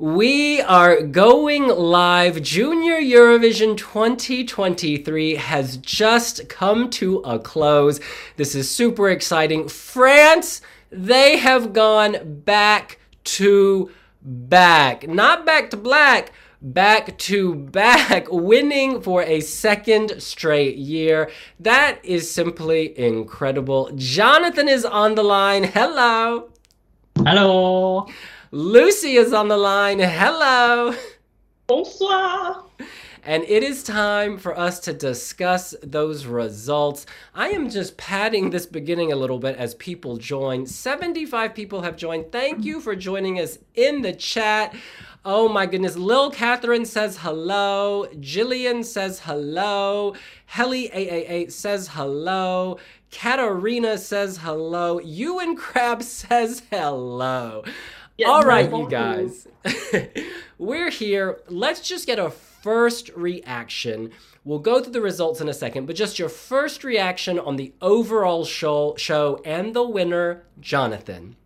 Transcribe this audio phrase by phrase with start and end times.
[0.00, 2.40] We are going live.
[2.40, 8.00] Junior Eurovision 2023 has just come to a close.
[8.38, 9.68] This is super exciting.
[9.68, 13.90] France, they have gone back to
[14.22, 15.06] back.
[15.06, 16.32] Not back to black,
[16.62, 21.30] back to back, winning for a second straight year.
[21.58, 23.90] That is simply incredible.
[23.96, 25.64] Jonathan is on the line.
[25.64, 26.48] Hello.
[27.18, 28.06] Hello.
[28.52, 30.00] Lucy is on the line.
[30.00, 30.92] Hello.
[31.68, 32.64] Bonsoir.
[33.22, 37.06] And it is time for us to discuss those results.
[37.32, 40.66] I am just padding this beginning a little bit as people join.
[40.66, 42.32] 75 people have joined.
[42.32, 44.74] Thank you for joining us in the chat.
[45.24, 45.96] Oh my goodness.
[45.96, 48.08] Lil Catherine says hello.
[48.16, 50.16] Jillian says hello.
[50.54, 52.78] Helly888 says hello.
[53.12, 54.98] Katarina says hello.
[54.98, 57.62] Ewan Crab says hello.
[58.20, 59.48] Yeah, All right, you guys.
[60.58, 61.40] We're here.
[61.48, 64.10] Let's just get a first reaction.
[64.44, 67.72] We'll go through the results in a second, but just your first reaction on the
[67.80, 71.36] overall show, show and the winner, Jonathan.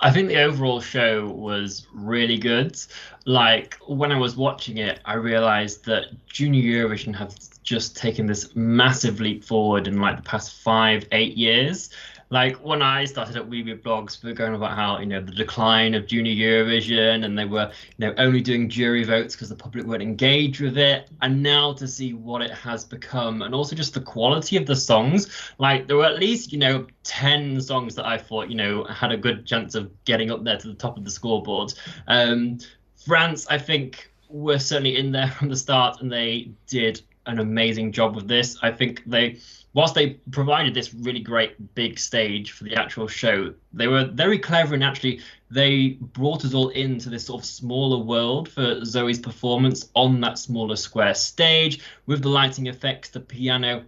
[0.00, 2.78] I think the overall show was really good.
[3.26, 8.56] Like when I was watching it, I realized that Junior Eurovision has just taken this
[8.56, 11.90] massive leap forward in like the past five, eight years.
[12.30, 15.94] Like when I started at Wiwibloggs, we were going about how you know the decline
[15.94, 19.86] of Junior Eurovision, and they were you know only doing jury votes because the public
[19.86, 21.10] weren't engaged with it.
[21.22, 24.76] And now to see what it has become, and also just the quality of the
[24.76, 25.28] songs.
[25.58, 29.12] Like there were at least you know ten songs that I thought you know had
[29.12, 31.74] a good chance of getting up there to the top of the scoreboard.
[32.08, 32.58] Um,
[33.04, 37.92] France, I think, were certainly in there from the start, and they did an amazing
[37.92, 38.58] job with this.
[38.62, 39.38] I think they,
[39.74, 44.38] whilst they provided this really great big stage for the actual show, they were very
[44.38, 49.18] clever and actually they brought us all into this sort of smaller world for Zoe's
[49.18, 53.84] performance on that smaller square stage with the lighting effects, the piano.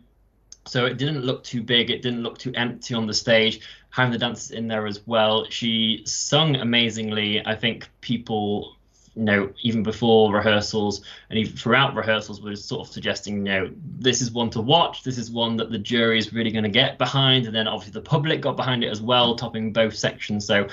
[0.66, 3.60] So it didn't look too big, it didn't look too empty on the stage.
[3.90, 5.46] Having the dancers in there as well.
[5.48, 7.46] She sung amazingly.
[7.46, 8.75] I think people
[9.16, 13.70] you know, even before rehearsals and even throughout rehearsals, was sort of suggesting, you know,
[13.98, 15.02] this is one to watch.
[15.02, 17.46] This is one that the jury is really going to get behind.
[17.46, 20.46] And then obviously the public got behind it as well, topping both sections.
[20.46, 20.68] So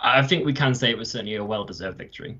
[0.00, 2.38] I think we can say it was certainly a well deserved victory.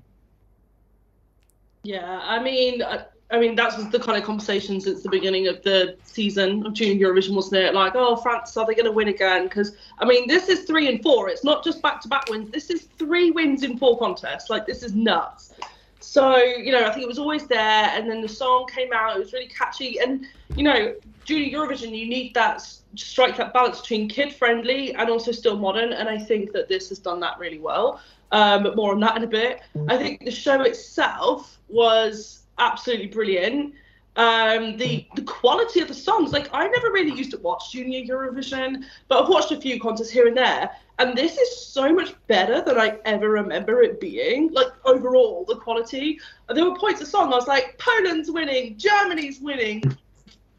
[1.83, 5.61] Yeah, I mean, uh, I, mean that's the kind of conversation since the beginning of
[5.63, 7.73] the season of Junior Eurovision, wasn't it?
[7.73, 9.43] Like, oh, France, are they going to win again?
[9.43, 11.29] Because I mean, this is three and four.
[11.29, 12.51] It's not just back-to-back wins.
[12.51, 14.49] This is three wins in four contests.
[14.49, 15.53] Like, this is nuts.
[15.99, 19.15] So you know, I think it was always there, and then the song came out.
[19.15, 20.25] It was really catchy, and
[20.55, 22.65] you know, Junior Eurovision, you need that
[22.95, 25.93] strike that balance between kid-friendly and also still modern.
[25.93, 28.01] And I think that this has done that really well.
[28.31, 29.61] Um, but more on that in a bit.
[29.87, 33.73] I think the show itself was absolutely brilliant.
[34.15, 38.01] Um, the the quality of the songs, like I never really used to watch Junior
[38.01, 42.13] Eurovision, but I've watched a few contests here and there, and this is so much
[42.27, 44.51] better than I ever remember it being.
[44.51, 46.19] Like overall, the quality.
[46.49, 49.83] There were points of song I was like, Poland's winning, Germany's winning.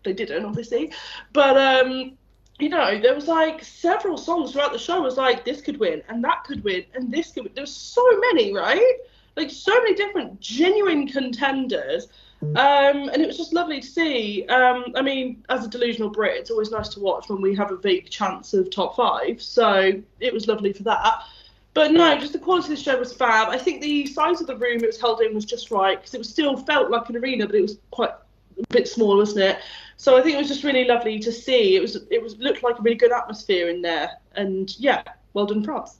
[0.04, 0.92] They didn't, obviously,
[1.34, 2.16] but um,
[2.60, 4.96] you know, there was like several songs throughout the show.
[4.96, 7.44] I was like, this could win, and that could win, and this could.
[7.44, 7.52] Win.
[7.54, 8.96] There was so many, right?
[9.40, 12.08] Like so many different genuine contenders.
[12.42, 14.46] Um, and it was just lovely to see.
[14.46, 17.70] Um, I mean, as a delusional Brit, it's always nice to watch when we have
[17.70, 19.42] a big chance of top five.
[19.42, 21.22] So it was lovely for that.
[21.72, 23.48] But no, just the quality of the show was fab.
[23.48, 26.14] I think the size of the room it was held in was just right because
[26.14, 29.44] it was still felt like an arena, but it was quite a bit small, wasn't
[29.44, 29.58] it?
[29.96, 31.76] So I think it was just really lovely to see.
[31.76, 35.02] It was it was looked like a really good atmosphere in there, and yeah,
[35.32, 35.99] well done, France.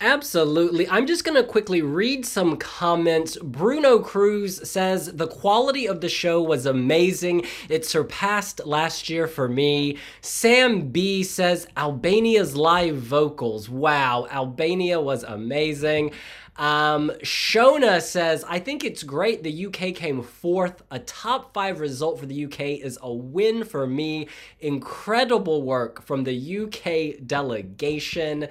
[0.00, 0.88] Absolutely.
[0.88, 3.36] I'm just going to quickly read some comments.
[3.36, 7.44] Bruno Cruz says the quality of the show was amazing.
[7.68, 9.98] It surpassed last year for me.
[10.20, 13.68] Sam B says Albania's live vocals.
[13.68, 16.12] Wow, Albania was amazing.
[16.58, 20.82] Um, Shona says, I think it's great the UK came fourth.
[20.90, 24.26] A top five result for the UK is a win for me.
[24.58, 28.48] Incredible work from the UK delegation.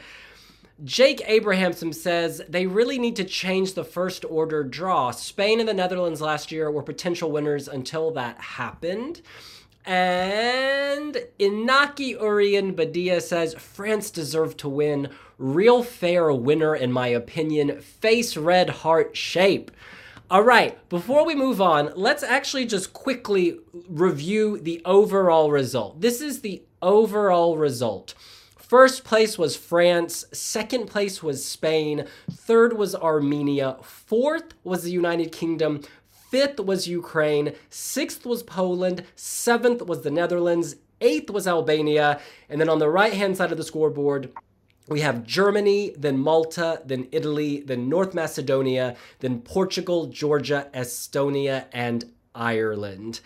[0.84, 5.10] Jake Abrahamson says they really need to change the first order draw.
[5.12, 9.22] Spain and the Netherlands last year were potential winners until that happened.
[9.86, 15.10] And Inaki Urian Badia says France deserved to win.
[15.40, 17.80] Real fair winner, in my opinion.
[17.82, 19.72] Face red heart shape.
[20.30, 26.02] All right, before we move on, let's actually just quickly review the overall result.
[26.02, 28.14] This is the overall result.
[28.68, 35.32] First place was France, second place was Spain, third was Armenia, fourth was the United
[35.32, 42.20] Kingdom, fifth was Ukraine, sixth was Poland, seventh was the Netherlands, eighth was Albania,
[42.50, 44.34] and then on the right hand side of the scoreboard,
[44.90, 52.12] we have Germany, then Malta, then Italy, then North Macedonia, then Portugal, Georgia, Estonia, and
[52.36, 53.22] Ireland.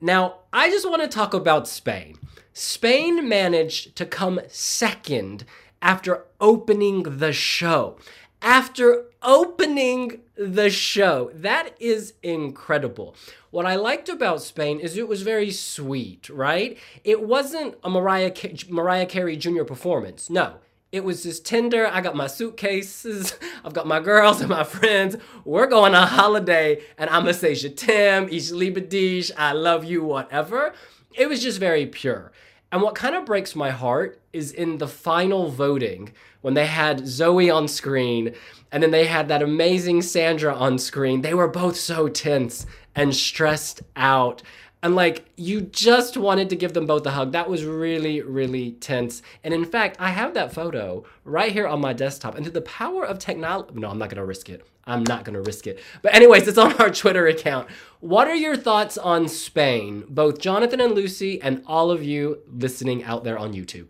[0.00, 2.16] Now, I just want to talk about Spain.
[2.56, 5.44] Spain managed to come second
[5.82, 7.98] after opening the show.
[8.40, 11.32] After opening the show.
[11.34, 13.16] That is incredible.
[13.50, 16.78] What I liked about Spain is it was very sweet, right?
[17.02, 18.32] It wasn't a Mariah,
[18.68, 19.64] Mariah Carey Jr.
[19.64, 20.30] performance.
[20.30, 20.58] No,
[20.92, 21.88] it was just tender.
[21.88, 23.36] I got my suitcases.
[23.64, 25.16] I've got my girls and my friends.
[25.44, 30.04] We're going on holiday, and I'm gonna say Shatem, Ich liebe dich, I love you,
[30.04, 30.72] whatever.
[31.16, 32.32] It was just very pure.
[32.72, 37.06] And what kind of breaks my heart is in the final voting when they had
[37.06, 38.34] Zoe on screen
[38.72, 41.22] and then they had that amazing Sandra on screen.
[41.22, 42.66] They were both so tense
[42.96, 44.42] and stressed out.
[44.84, 47.32] And like, you just wanted to give them both a hug.
[47.32, 49.22] That was really, really tense.
[49.42, 52.34] And in fact, I have that photo right here on my desktop.
[52.34, 54.66] And through the power of technology, no, I'm not to risk it.
[54.86, 55.82] I'm not to risk it.
[56.02, 57.70] But, anyways, it's on our Twitter account.
[58.00, 63.04] What are your thoughts on Spain, both Jonathan and Lucy, and all of you listening
[63.04, 63.88] out there on YouTube?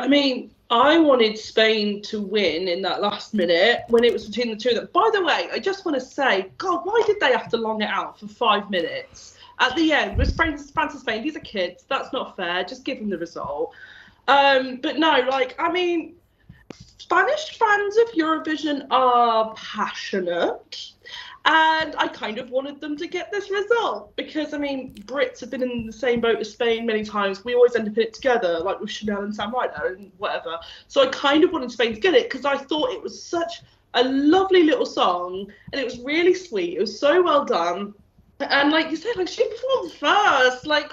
[0.00, 4.50] I mean, I wanted Spain to win in that last minute when it was between
[4.50, 4.88] the two of them.
[4.92, 7.82] By the way, I just want to say, God, why did they have to long
[7.82, 9.36] it out for five minutes?
[9.60, 11.22] At the end was France and Spain.
[11.22, 11.84] These are kids.
[11.88, 12.64] That's not fair.
[12.64, 13.72] Just give them the result.
[14.26, 16.16] Um, but no, like I mean,
[16.98, 20.92] Spanish fans of Eurovision are passionate.
[21.46, 25.50] And I kind of wanted them to get this result because I mean Brits have
[25.50, 27.44] been in the same boat as Spain many times.
[27.44, 30.58] We always end up in it together, like with Chanel and Sam Ryder and whatever.
[30.86, 33.62] So I kind of wanted Spain to get it because I thought it was such
[33.94, 36.76] a lovely little song and it was really sweet.
[36.76, 37.94] It was so well done
[38.40, 40.92] and like you said, like she performed first, like,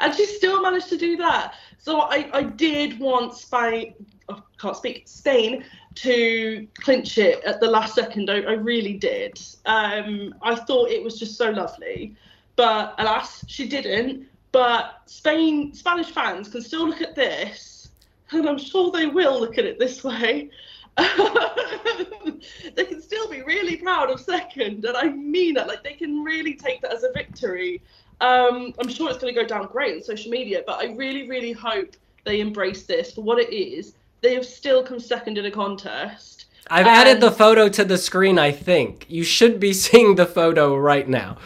[0.00, 1.54] and she still managed to do that.
[1.78, 3.94] So I, I did want Spain,
[4.28, 5.64] oh, can't speak, Spain
[5.96, 8.30] to clinch it at the last second.
[8.30, 9.40] I, I really did.
[9.66, 12.16] Um, I thought it was just so lovely,
[12.56, 14.26] but alas, she didn't.
[14.52, 17.90] But Spain, Spanish fans can still look at this,
[18.30, 20.50] and I'm sure they will look at it this way.
[22.74, 25.66] they can still be really proud of second, and I mean it.
[25.66, 27.82] Like they can really take that as a victory.
[28.20, 31.28] Um, I'm sure it's going to go down great on social media, but I really,
[31.28, 33.94] really hope they embrace this for what it is.
[34.20, 36.46] They have still come second in a contest.
[36.68, 36.96] I've and...
[36.96, 38.38] added the photo to the screen.
[38.38, 41.38] I think you should be seeing the photo right now.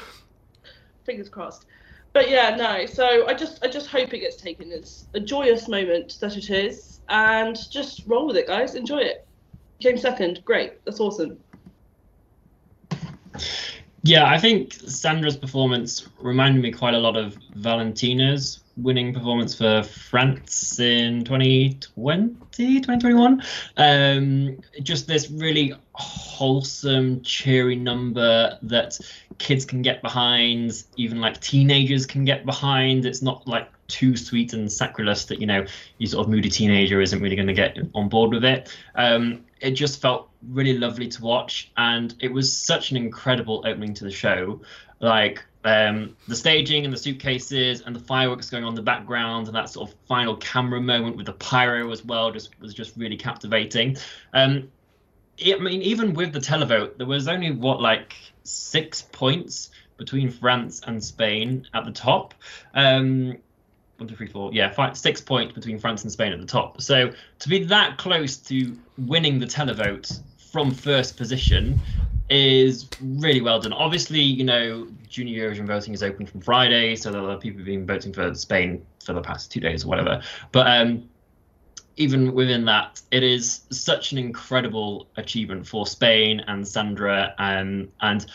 [1.04, 1.64] Fingers crossed.
[2.12, 2.84] But yeah, no.
[2.86, 6.50] So I just, I just hope it gets taken as a joyous moment that it
[6.50, 8.74] is, and just roll with it, guys.
[8.74, 9.27] Enjoy it
[9.80, 10.44] came second.
[10.44, 10.84] Great.
[10.84, 11.38] That's awesome.
[14.02, 19.82] Yeah, I think Sandra's performance reminded me quite a lot of Valentina's winning performance for
[19.82, 23.42] France in 2020, 2021.
[23.76, 28.98] Um, just this really wholesome, cheery number that
[29.38, 33.04] kids can get behind, even like teenagers can get behind.
[33.04, 35.64] It's not like too sweet and sacrilegious that you know
[35.98, 38.74] your sort of moody teenager isn't really going to get on board with it.
[38.94, 43.94] Um, it just felt really lovely to watch, and it was such an incredible opening
[43.94, 44.60] to the show.
[45.00, 49.48] Like um, the staging and the suitcases and the fireworks going on in the background
[49.48, 52.96] and that sort of final camera moment with the pyro as well just was just
[52.96, 53.96] really captivating.
[54.32, 54.70] Um,
[55.44, 60.80] I mean, even with the televote, there was only what like six points between France
[60.86, 62.34] and Spain at the top.
[62.74, 63.38] Um,
[63.98, 64.50] one, two, three, four.
[64.52, 66.80] Yeah, five, six points between France and Spain at the top.
[66.80, 70.20] So to be that close to winning the televote
[70.52, 71.78] from first position
[72.30, 73.72] is really well done.
[73.72, 77.66] Obviously, you know, junior Eurovision voting is open from Friday, so there are people have
[77.66, 80.22] been voting for Spain for the past two days or whatever.
[80.52, 81.08] But um,
[81.96, 87.34] even within that, it is such an incredible achievement for Spain and Sandra.
[87.38, 88.26] Um, and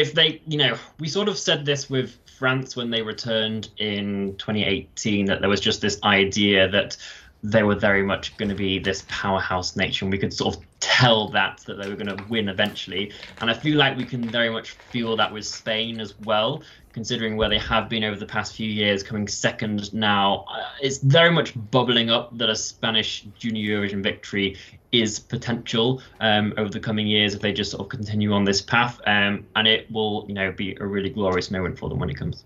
[0.00, 4.34] if they, you know, we sort of said this with France when they returned in
[4.38, 6.96] 2018 that there was just this idea that
[7.42, 10.10] they were very much going to be this powerhouse nation.
[10.10, 13.54] We could sort of tell that that they were going to win eventually, and I
[13.54, 17.58] feel like we can very much feel that with Spain as well considering where they
[17.58, 20.44] have been over the past few years, coming second now.
[20.50, 24.56] Uh, it's very much bubbling up that a Spanish Junior Eurovision victory
[24.92, 28.60] is potential um, over the coming years if they just sort of continue on this
[28.60, 32.10] path, um, and it will, you know, be a really glorious moment for them when
[32.10, 32.44] it comes.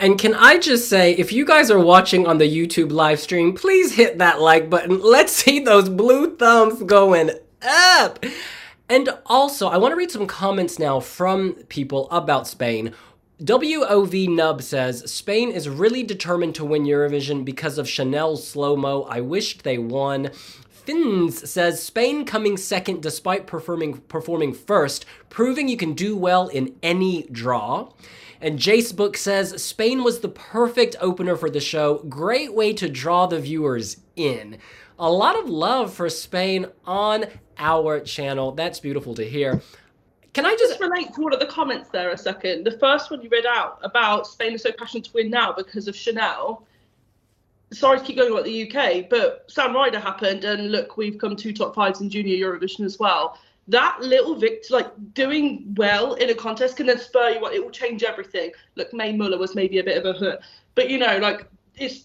[0.00, 3.54] And can I just say, if you guys are watching on the YouTube live stream,
[3.54, 5.00] please hit that like button.
[5.02, 7.30] Let's see those blue thumbs going
[7.62, 8.24] up.
[8.88, 12.92] And also, I want to read some comments now from people about Spain.
[13.42, 19.06] WOV Nub says Spain is really determined to win Eurovision because of Chanel's SloMo.
[19.08, 20.30] I wished they won.
[20.70, 26.76] Fins says Spain coming second despite performing performing first, proving you can do well in
[26.82, 27.88] any draw.
[28.40, 31.98] And Jace Book says Spain was the perfect opener for the show.
[32.08, 34.58] Great way to draw the viewers in.
[34.98, 37.26] A lot of love for Spain on
[37.58, 38.52] our channel.
[38.52, 39.62] That's beautiful to hear.
[40.34, 42.64] Can I just Just relate to one of the comments there a second.
[42.64, 45.86] The first one you read out about Spain is so passionate to win now because
[45.86, 46.66] of Chanel.
[47.72, 51.36] Sorry to keep going about the UK, but Sam Ryder happened, and look, we've come
[51.36, 53.38] two top fives in Junior Eurovision as well.
[53.68, 57.52] That little victory, like doing well in a contest, can then spur you on.
[57.54, 58.50] It will change everything.
[58.74, 60.40] Look, Mae Muller was maybe a bit of a hurt,
[60.74, 62.04] but you know, like it's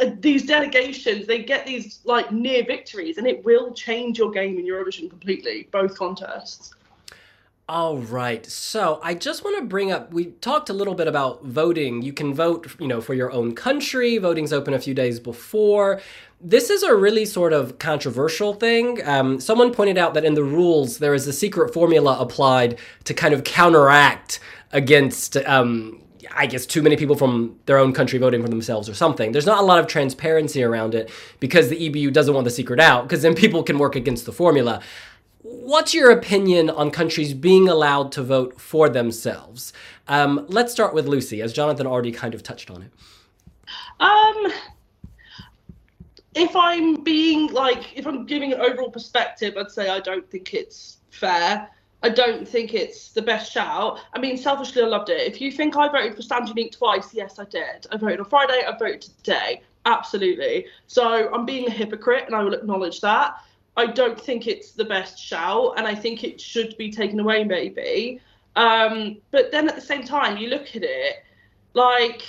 [0.00, 4.58] uh, these delegations, they get these like near victories, and it will change your game
[4.58, 6.74] in Eurovision completely, both contests.
[7.66, 8.44] All right.
[8.44, 12.02] So I just want to bring up we talked a little bit about voting.
[12.02, 14.18] You can vote, you know, for your own country.
[14.18, 16.02] Voting's open a few days before.
[16.42, 19.00] This is a really sort of controversial thing.
[19.08, 23.14] Um, someone pointed out that in the rules there is a secret formula applied to
[23.14, 24.40] kind of counteract
[24.72, 26.02] against um,
[26.34, 29.32] I guess too many people from their own country voting for themselves or something.
[29.32, 32.80] There's not a lot of transparency around it because the EBU doesn't want the secret
[32.80, 34.82] out because then people can work against the formula.
[35.46, 39.74] What's your opinion on countries being allowed to vote for themselves?
[40.08, 42.90] Um, let's start with Lucy, as Jonathan already kind of touched on it.
[44.00, 44.52] Um,
[46.34, 50.54] if I'm being like, if I'm giving an overall perspective, I'd say I don't think
[50.54, 51.68] it's fair.
[52.02, 54.00] I don't think it's the best shout.
[54.14, 55.30] I mean, selfishly, I loved it.
[55.30, 57.86] If you think I voted for Stand Unique twice, yes, I did.
[57.92, 59.60] I voted on Friday, I voted today.
[59.84, 60.64] Absolutely.
[60.86, 63.36] So I'm being a hypocrite, and I will acknowledge that.
[63.76, 67.44] I don't think it's the best shout, and I think it should be taken away,
[67.44, 68.20] maybe.
[68.56, 71.24] Um, but then at the same time, you look at it,
[71.72, 72.22] like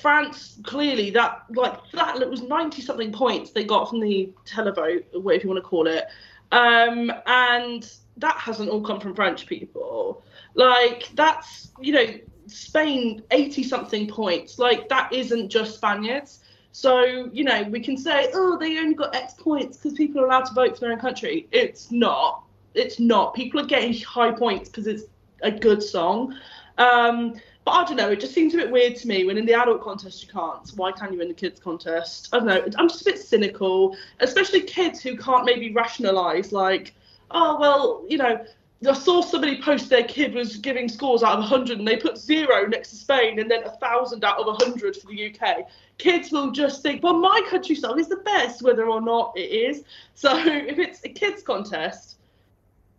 [0.00, 5.04] France clearly that like that it was ninety something points they got from the televote,
[5.14, 6.04] whatever you want to call it,
[6.52, 10.24] um, and that hasn't all come from French people.
[10.54, 12.06] Like that's you know
[12.46, 14.58] Spain eighty something points.
[14.58, 16.40] Like that isn't just Spaniards.
[16.76, 20.26] So you know we can say oh they only got X points because people are
[20.26, 21.48] allowed to vote for their own country.
[21.50, 22.44] It's not.
[22.74, 23.32] It's not.
[23.32, 25.04] People are getting high points because it's
[25.40, 26.38] a good song.
[26.76, 28.10] Um, but I don't know.
[28.10, 30.68] It just seems a bit weird to me when in the adult contest you can't.
[30.68, 32.28] So Why can't you in the kids contest?
[32.34, 32.62] I don't know.
[32.76, 36.92] I'm just a bit cynical, especially kids who can't maybe rationalise like,
[37.30, 38.44] oh well, you know.
[38.86, 42.18] I saw somebody post their kid was giving scores out of 100 and they put
[42.18, 45.66] zero next to Spain and then a thousand out of 100 for the UK.
[45.96, 49.50] Kids will just think, well, my country song is the best, whether or not it
[49.50, 49.84] is.
[50.14, 52.16] So if it's a kids contest,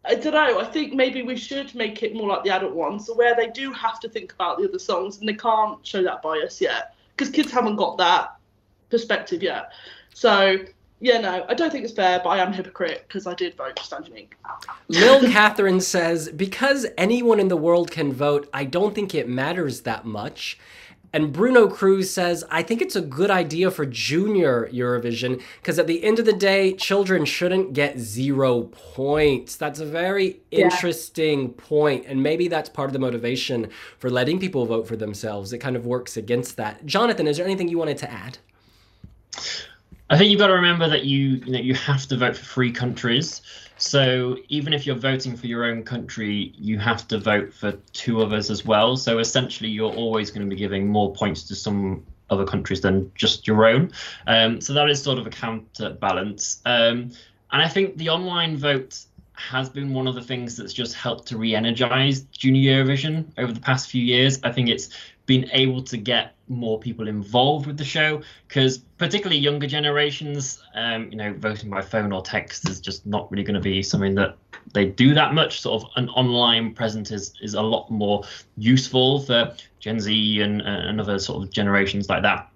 [0.04, 0.60] I don't know.
[0.60, 3.48] I think maybe we should make it more like the adult one, so where they
[3.48, 6.96] do have to think about the other songs and they can't show that bias yet
[7.16, 8.36] because kids haven't got that
[8.90, 9.72] perspective yet.
[10.14, 10.60] So
[11.00, 13.56] yeah, no, I don't think it's fair, but I am a hypocrite because I did
[13.56, 14.36] vote for Stand Unique.
[14.88, 19.82] Lil Catherine says, because anyone in the world can vote, I don't think it matters
[19.82, 20.58] that much.
[21.14, 25.88] And Bruno Cruz says, I think it's a good idea for junior Eurovision because at
[25.88, 29.56] the end of the day, children shouldn't get zero points.
[29.56, 30.66] That's a very Yeah.
[30.66, 35.54] interesting point, And maybe that's part of the motivation for letting people vote for themselves.
[35.54, 36.86] It kind of works against that.
[36.86, 38.40] Jonathan, is there anything you wanted to add?
[40.10, 42.46] I think you've got to remember that you you know you have to vote for
[42.46, 43.42] free countries.
[43.78, 48.22] So even if you're voting for your own country, you have to vote for two
[48.22, 48.98] others as well.
[48.98, 53.12] So essentially, you're always going to be giving more points to some other countries than
[53.16, 53.92] just your own.
[54.26, 56.62] Um, so that is sort of a counterbalance.
[56.66, 57.12] Um,
[57.52, 61.28] and I think the online vote has been one of the things that's just helped
[61.28, 64.40] to re-energize Junior Eurovision over the past few years.
[64.44, 64.90] I think it's
[65.28, 71.12] been able to get more people involved with the show because particularly younger generations um,
[71.12, 74.16] you know voting by phone or text is just not really going to be something
[74.16, 74.38] that
[74.74, 75.62] they do that much.
[75.62, 78.24] Sort of an online presence is, is a lot more
[78.58, 82.50] useful for gen z and, and other sort of generations like that.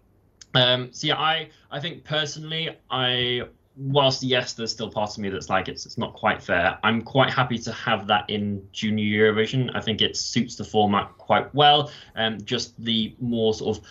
[0.53, 3.43] Um, so yeah i i think personally i
[3.77, 6.77] whilst yes, there's still part of me that's like it's it's not quite fair.
[6.83, 9.71] I'm quite happy to have that in Junior Eurovision.
[9.73, 11.91] I think it suits the format quite well.
[12.15, 13.83] Um, just the more sort of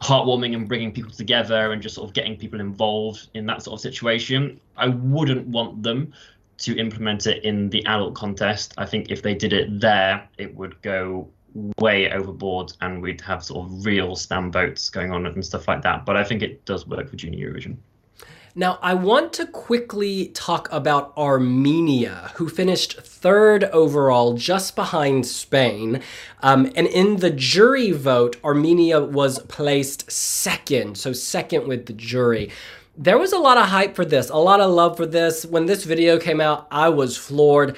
[0.00, 3.74] heartwarming and bringing people together and just sort of getting people involved in that sort
[3.78, 4.60] of situation.
[4.76, 6.12] I wouldn't want them
[6.58, 8.74] to implement it in the adult contest.
[8.78, 11.28] I think if they did it there, it would go
[11.78, 15.82] way overboard and we'd have sort of real stand boats going on and stuff like
[15.82, 16.04] that.
[16.04, 17.76] But I think it does work for Junior Eurovision.
[18.56, 26.00] Now, I want to quickly talk about Armenia, who finished third overall, just behind Spain.
[26.40, 32.52] Um, and in the jury vote, Armenia was placed second, so second with the jury.
[32.96, 35.44] There was a lot of hype for this, a lot of love for this.
[35.44, 37.76] When this video came out, I was floored.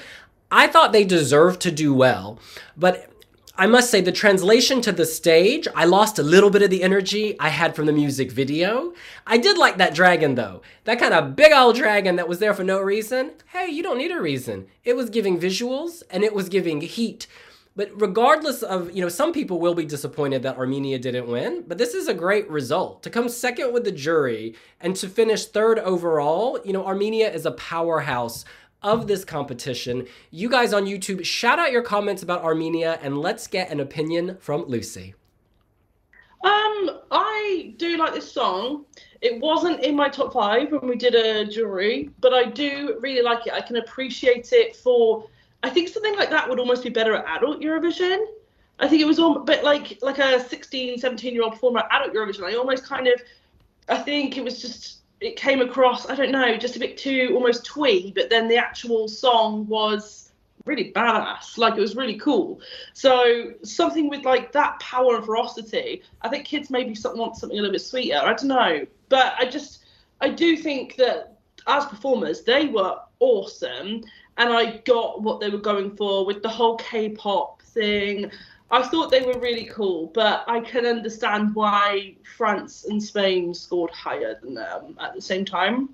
[0.51, 2.39] I thought they deserved to do well,
[2.77, 3.11] but
[3.59, 6.83] I must say, the translation to the stage, I lost a little bit of the
[6.83, 8.93] energy I had from the music video.
[9.25, 10.61] I did like that dragon though.
[10.83, 13.31] That kind of big old dragon that was there for no reason.
[13.47, 14.67] Hey, you don't need a reason.
[14.83, 17.25] It was giving visuals and it was giving heat.
[17.75, 21.79] But regardless of, you know, some people will be disappointed that Armenia didn't win, but
[21.79, 23.01] this is a great result.
[23.03, 27.45] To come second with the jury and to finish third overall, you know, Armenia is
[27.47, 28.45] a powerhouse
[28.83, 30.07] of this competition.
[30.31, 34.37] You guys on YouTube, shout out your comments about Armenia and let's get an opinion
[34.39, 35.15] from Lucy.
[36.43, 38.85] Um, I do like this song.
[39.21, 43.23] It wasn't in my top five when we did a jury, but I do really
[43.23, 43.53] like it.
[43.53, 45.27] I can appreciate it for.
[45.63, 48.23] I think something like that would almost be better at adult Eurovision.
[48.79, 52.01] I think it was all, but like like a 16, 17 year old performer at
[52.01, 52.43] adult Eurovision.
[52.43, 53.19] I almost kind of,
[53.89, 57.31] I think it was just it came across, I don't know, just a bit too
[57.33, 60.31] almost twee, but then the actual song was
[60.65, 61.57] really badass.
[61.57, 62.59] Like it was really cool.
[62.93, 66.03] So something with like that power and ferocity.
[66.21, 68.17] I think kids maybe want something a little bit sweeter.
[68.17, 69.85] I don't know, but I just
[70.21, 74.03] I do think that as performers they were awesome,
[74.37, 78.31] and I got what they were going for with the whole K-pop thing.
[78.69, 83.91] I thought they were really cool, but I can understand why France and Spain scored
[83.91, 85.89] higher than them at the same time.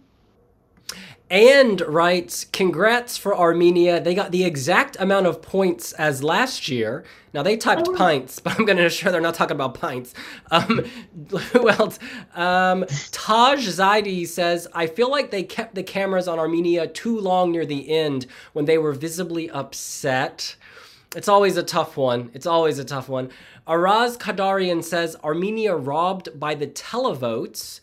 [1.30, 4.00] And writes, congrats for Armenia.
[4.00, 7.06] They got the exact amount of points as last year.
[7.34, 7.96] Now they typed oh.
[7.96, 10.14] pints, but I'm going to assure they're not talking about pints.
[10.52, 10.86] Um,
[11.52, 11.98] who else?
[12.36, 17.52] Um, Taj Zaidi says, I feel like they kept the cameras on Armenia too long
[17.52, 20.56] near the end when they were visibly upset.
[21.16, 22.32] It's always a tough one.
[22.34, 23.30] It's always a tough one.
[23.68, 27.82] Araz Kadarian says Armenia robbed by the televotes.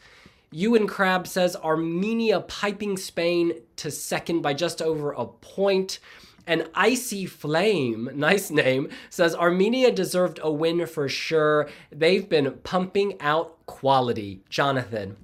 [0.51, 6.01] Ewan Crab says Armenia piping Spain to second by just over a point.
[6.47, 11.69] And Icy Flame, nice name, says Armenia deserved a win for sure.
[11.93, 14.43] They've been pumping out quality.
[14.49, 15.17] Jonathan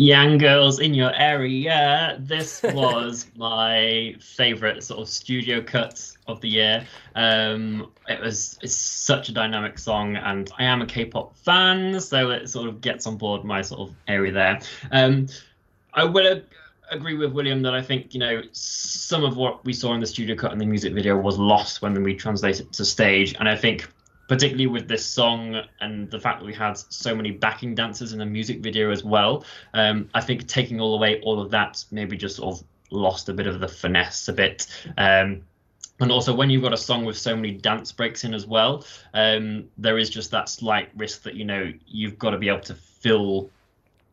[0.00, 2.16] young girls in your area.
[2.20, 6.86] This was my favorite sort of studio cut of the year.
[7.14, 12.30] Um, it was it's such a dynamic song, and I am a K-pop fan, so
[12.30, 14.60] it sort of gets on board my sort of area there.
[14.90, 15.28] Um,
[15.92, 16.42] I will
[16.90, 20.06] agree with William that I think you know some of what we saw in the
[20.06, 23.48] studio cut and the music video was lost when we translated it to stage, and
[23.48, 23.88] I think
[24.30, 28.20] particularly with this song and the fact that we had so many backing dancers in
[28.20, 29.44] the music video as well.
[29.74, 33.32] Um, I think taking all away all of that maybe just sort of lost a
[33.32, 34.68] bit of the finesse a bit.
[34.96, 35.42] Um,
[36.00, 38.84] and also, when you've got a song with so many dance breaks in as well,
[39.14, 42.60] um, there is just that slight risk that you know you've got to be able
[42.60, 43.50] to fill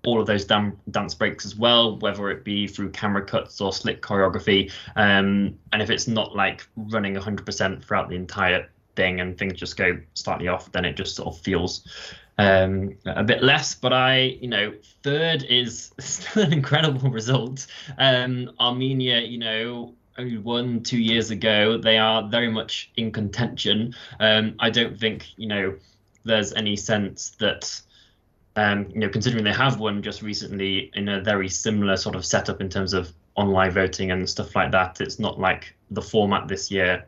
[0.05, 3.73] all of those dam- dance breaks as well, whether it be through camera cuts or
[3.73, 4.71] slick choreography.
[4.95, 9.75] Um, and if it's not like running 100% throughout the entire thing and things just
[9.75, 11.85] go slightly off, then it just sort of feels
[12.37, 13.75] um, a bit less.
[13.75, 14.73] But I, you know,
[15.03, 17.67] third is still an incredible result.
[17.97, 21.77] Um, Armenia, you know, only won two years ago.
[21.77, 23.95] They are very much in contention.
[24.19, 25.75] Um, I don't think, you know,
[26.23, 27.81] there's any sense that.
[28.55, 32.25] Um, you know, considering they have won just recently in a very similar sort of
[32.25, 36.47] setup in terms of online voting and stuff like that, it's not like the format
[36.47, 37.05] this year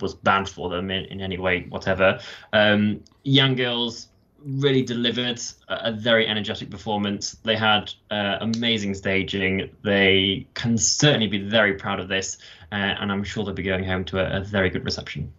[0.00, 2.18] was banned for them in, in any way, whatever.
[2.54, 4.08] Um, young girls
[4.44, 7.32] really delivered a, a, very energetic performance.
[7.44, 9.70] They had uh, amazing staging.
[9.82, 12.38] They can certainly be very proud of this,
[12.72, 15.32] uh, and I'm sure they'll be going home to a, a very good reception.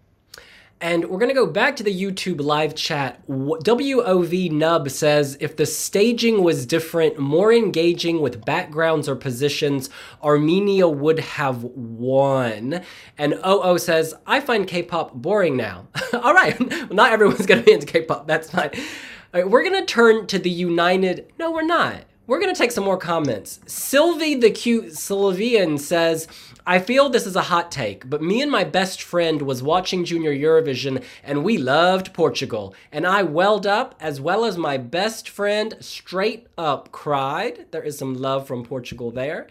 [0.81, 3.25] And we're going to go back to the YouTube live chat.
[3.27, 9.91] WOV Nub says if the staging was different, more engaging with backgrounds or positions,
[10.23, 12.81] Armenia would have won.
[13.15, 15.87] And OO says, I find K pop boring now.
[16.13, 18.25] All right, well, not everyone's going to be into K pop.
[18.25, 18.71] That's fine.
[18.73, 21.31] All right, we're going to turn to the United.
[21.37, 22.05] No, we're not.
[22.31, 23.59] We're going to take some more comments.
[23.65, 26.29] Sylvie the cute Sylvian says,
[26.65, 30.05] I feel this is a hot take, but me and my best friend was watching
[30.05, 32.73] Junior Eurovision and we loved Portugal.
[32.89, 37.65] And I welled up as well as my best friend straight up cried.
[37.71, 39.47] There is some love from Portugal there.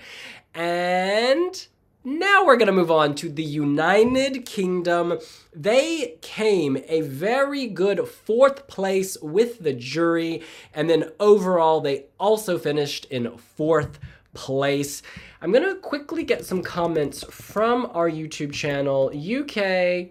[0.54, 1.66] And
[2.04, 5.18] now we're going to move on to the United Kingdom.
[5.54, 12.58] They came a very good fourth place with the jury, and then overall, they also
[12.58, 13.98] finished in fourth
[14.32, 15.02] place.
[15.42, 19.08] I'm going to quickly get some comments from our YouTube channel.
[19.08, 20.08] UK.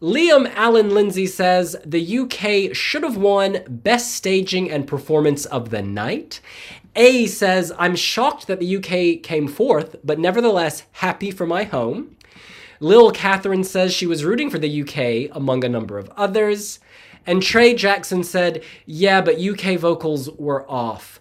[0.00, 5.82] Liam Allen Lindsay says the UK should have won Best Staging and Performance of the
[5.82, 6.40] Night.
[6.96, 12.16] A says, I'm shocked that the UK came fourth, but nevertheless happy for my home.
[12.80, 16.80] Lil Catherine says she was rooting for the UK among a number of others.
[17.26, 21.19] And Trey Jackson said, Yeah, but UK vocals were off.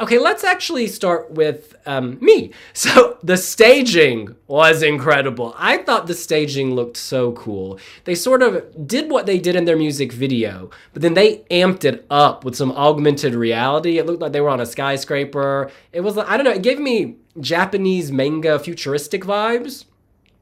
[0.00, 2.52] Okay, let's actually start with um, me.
[2.72, 5.52] So, the staging was incredible.
[5.58, 7.80] I thought the staging looked so cool.
[8.04, 11.84] They sort of did what they did in their music video, but then they amped
[11.84, 13.98] it up with some augmented reality.
[13.98, 15.72] It looked like they were on a skyscraper.
[15.92, 19.84] It was, I don't know, it gave me Japanese manga futuristic vibes.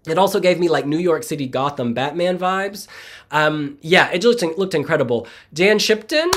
[0.07, 2.87] It also gave me like New York City Gotham Batman vibes.
[3.31, 5.27] Um, yeah, it just looked incredible.
[5.53, 6.31] Dan Shipton,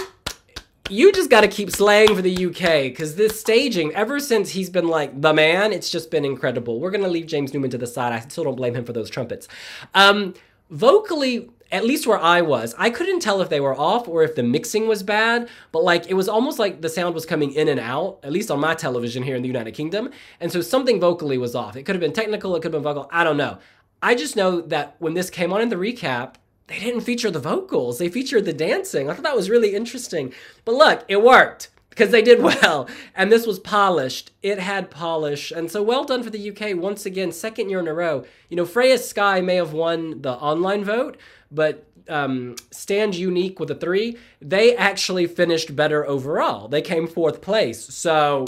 [0.89, 4.69] you just got to keep slaying for the UK because this staging, ever since he's
[4.69, 6.79] been like the man, it's just been incredible.
[6.79, 8.11] We're gonna leave James Newman to the side.
[8.11, 9.47] I still don't blame him for those trumpets.
[9.93, 10.33] Um,
[10.69, 14.35] vocally, at least where I was, I couldn't tell if they were off or if
[14.35, 17.67] the mixing was bad, but like it was almost like the sound was coming in
[17.67, 20.09] and out, at least on my television here in the United Kingdom.
[20.39, 21.75] And so something vocally was off.
[21.75, 23.59] It could have been technical, it could have been vocal, I don't know.
[24.01, 26.35] I just know that when this came on in the recap,
[26.69, 27.97] they didn't feature the vocals.
[27.97, 29.09] They featured the dancing.
[29.09, 30.33] I thought that was really interesting.
[30.65, 32.87] But look, it worked because they did well.
[33.15, 34.31] And this was polished.
[34.43, 35.51] It had polish.
[35.51, 38.23] And so well done for the UK once again, second year in a row.
[38.49, 41.17] You know, Freya Sky may have won the online vote,
[41.51, 46.67] but um, Stand Unique with a three, they actually finished better overall.
[46.67, 47.83] They came fourth place.
[47.83, 48.45] So,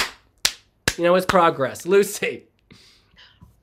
[0.96, 1.86] you know, it's progress.
[1.88, 2.46] Lucy.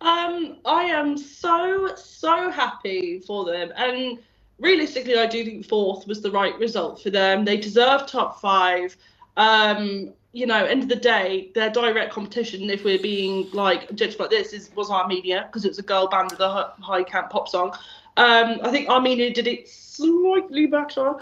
[0.01, 4.19] Um, I am so so happy for them, and
[4.59, 7.45] realistically, I do think fourth was the right result for them.
[7.45, 8.97] They deserve top five.
[9.37, 14.21] Um, you know, end of the day, their direct competition, if we're being like judged
[14.21, 17.49] like this, is was Armenia because it's a girl band with a high camp pop
[17.49, 17.73] song.
[18.17, 21.15] Um, I think Armenia did it slightly better.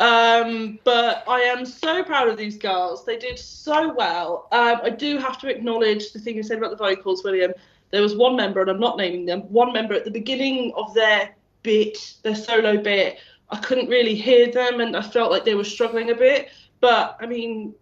[0.00, 3.04] Um, but I am so proud of these girls.
[3.04, 4.48] They did so well.
[4.50, 7.52] Um, I do have to acknowledge the thing you said about the vocals, William.
[7.90, 10.94] There was one member, and I'm not naming them, one member at the beginning of
[10.94, 11.33] their
[11.64, 13.18] bit, their solo bit,
[13.50, 16.50] I couldn't really hear them and I felt like they were struggling a bit.
[16.80, 17.74] But I mean,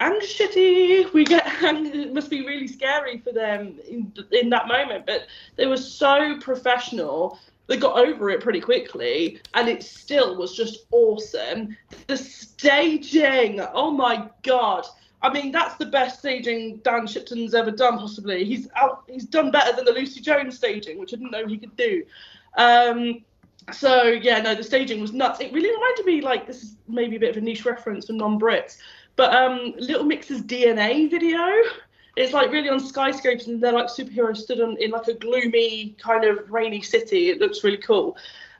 [0.00, 5.06] anxiety, we get it must be really scary for them in, in that moment.
[5.06, 5.26] But
[5.56, 7.38] they were so professional.
[7.66, 11.76] They got over it pretty quickly, and it still was just awesome.
[12.08, 14.86] The staging, oh my god!
[15.22, 18.44] I mean, that's the best staging Dan Shipton's ever done, possibly.
[18.44, 21.58] He's out, he's done better than the Lucie Jones staging, which I didn't know he
[21.58, 22.02] could do.
[22.56, 23.24] Um,
[23.72, 25.40] so yeah, no, the staging was nuts.
[25.40, 28.12] It really reminded me like this is maybe a bit of a niche reference for
[28.12, 28.78] non-Brits,
[29.16, 31.46] but um, Little Mix's DNA video.
[32.16, 35.94] It's like really on skyscrapers and they're like superheroes stood on, in like a gloomy
[35.98, 37.30] kind of rainy city.
[37.30, 38.16] It looks really cool.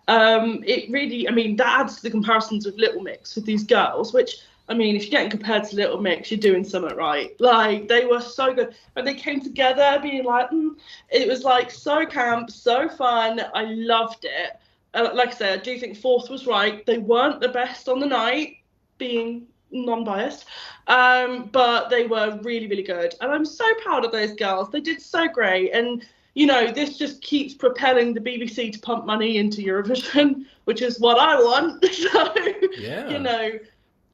[0.08, 3.64] Um, it really, I mean, that adds to the comparisons of Little Mix with these
[3.64, 4.36] girls, which
[4.70, 7.38] I mean, if you're getting compared to Little Mix, you're doing something right.
[7.40, 10.76] Like they were so good, and they came together, being like, mm.
[11.10, 13.40] it was like so camp, so fun.
[13.52, 14.59] I loved it.
[14.94, 16.84] Uh, like I said, I do think fourth was right.
[16.84, 18.56] They weren't the best on the night,
[18.98, 20.46] being non-biased,
[20.88, 24.70] um, but they were really, really good, and I'm so proud of those girls.
[24.70, 29.04] They did so great, and you know, this just keeps propelling the BBC to pump
[29.04, 31.84] money into Eurovision, which is what I want.
[31.92, 32.34] so,
[32.78, 33.08] yeah.
[33.08, 33.58] you know,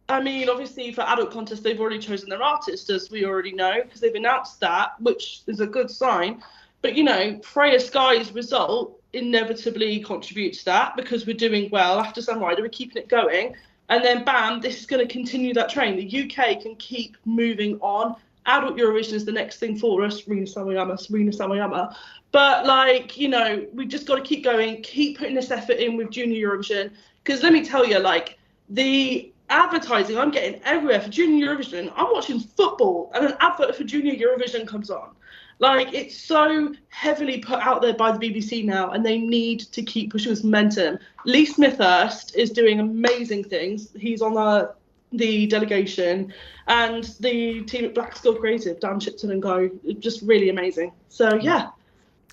[0.08, 3.82] I mean, obviously for adult contests, they've already chosen their artist, as we already know,
[3.82, 6.42] because they've announced that, which is a good sign.
[6.80, 12.22] But you know, Freya Sky's result inevitably contributes to that because we're doing well after
[12.22, 13.54] Sam Ryder, we're keeping it going,
[13.88, 15.96] and then bam, this is going to continue that train.
[15.96, 18.16] The UK can keep moving on.
[18.46, 20.26] Adult Eurovision is the next thing for us.
[20.28, 21.94] Rina Sawayama, Rina Sawayama.
[22.32, 25.96] But like, you know, we've just got to keep going, keep putting this effort in
[25.96, 26.90] with Junior Eurovision.
[27.22, 31.92] Because let me tell you, like the advertising I'm getting everywhere for Junior Eurovision.
[31.96, 35.10] I'm watching football and an advert for Junior Eurovision comes on.
[35.58, 39.82] Like it's so heavily put out there by the BBC now, and they need to
[39.82, 40.98] keep pushing this momentum.
[41.24, 43.88] Lee Smithurst is doing amazing things.
[43.98, 44.74] He's on the
[45.12, 46.32] the delegation,
[46.66, 50.92] and the team at Black Skull Creative, Dan Shipton and Go, just really amazing.
[51.08, 51.70] So yeah.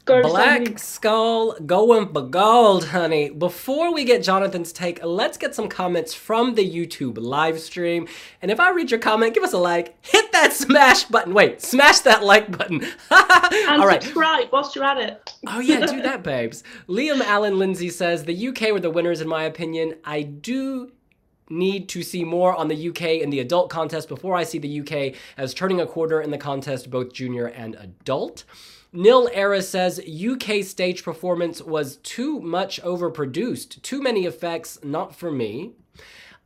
[0.06, 3.30] Black Skull going for gold, honey.
[3.30, 8.08] Before we get Jonathan's take, let's get some comments from the YouTube live stream.
[8.42, 11.34] And if I read your comment, give us a like, hit that smash button.
[11.34, 12.84] Wait, smash that like button.
[13.12, 14.04] and All right.
[14.04, 15.34] subscribe whilst you're at it.
[15.48, 16.64] oh, yeah, do that, babes.
[16.90, 19.96] Liam Allen Lindsay says the UK were the winners, in my opinion.
[20.04, 20.92] I do
[21.50, 24.82] need to see more on the UK in the adult contest before I see the
[24.82, 28.44] UK as turning a quarter in the contest, both junior and adult.
[28.96, 35.32] Nil Era says UK stage performance was too much overproduced, too many effects, not for
[35.32, 35.72] me.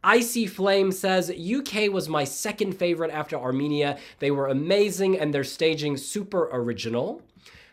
[0.02, 3.98] Icy Flame says UK was my second favorite after Armenia.
[4.20, 7.22] They were amazing and their staging super original.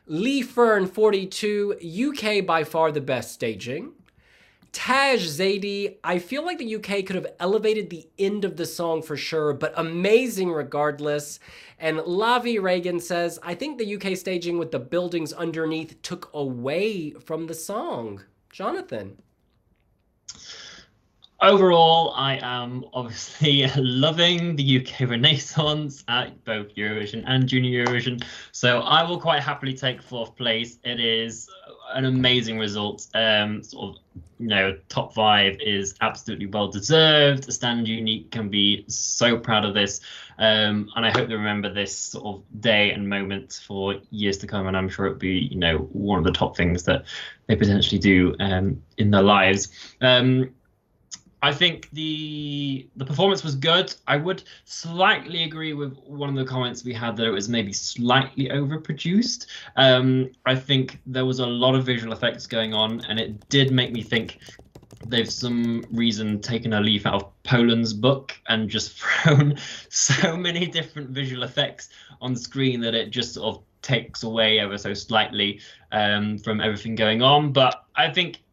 [0.09, 1.77] Lee Fern 42,
[2.11, 3.93] UK by far the best staging.
[4.75, 9.03] Taj Zadie, I feel like the UK could have elevated the end of the song
[9.03, 11.39] for sure, but amazing regardless.
[11.79, 17.13] And Lavi Reagan says, I think the UK staging with the buildings underneath took away
[17.13, 18.25] from the song.
[18.51, 19.23] Jonathan.
[21.45, 28.25] Overall, I am obviously loving the UK Renaissance at both Eurovision and Junior Eurovision.
[28.53, 30.79] So I will quite happily take fourth place.
[30.85, 31.51] It is
[31.93, 33.07] an amazing result.
[33.15, 34.03] Um, sort of,
[34.39, 37.53] you know, top five is absolutely well deserved.
[37.53, 40.01] Stand Unique can be so proud of this,
[40.39, 44.47] um, and I hope they remember this sort of day and moment for years to
[44.47, 44.67] come.
[44.67, 47.05] And I'm sure it'll be, you know, one of the top things that
[47.49, 49.69] they potentially do um, in their lives.
[50.01, 50.55] Um,
[51.45, 53.95] I think the the performance was good.
[54.07, 57.71] I would slightly agree with one of the comments we had that it was maybe
[57.71, 59.45] slightly overproduced.
[59.77, 63.73] Um, I think there was a lot of visual effects going on, and it did
[63.73, 64.39] make me think
[65.07, 69.59] they've some reason taken a leaf out of Poland's book and just thrown
[69.91, 71.91] so many different visual effects
[72.23, 75.61] on the screen that it just sort of takes away ever so slightly
[75.93, 77.53] um, from everything going on.
[77.53, 78.44] But I think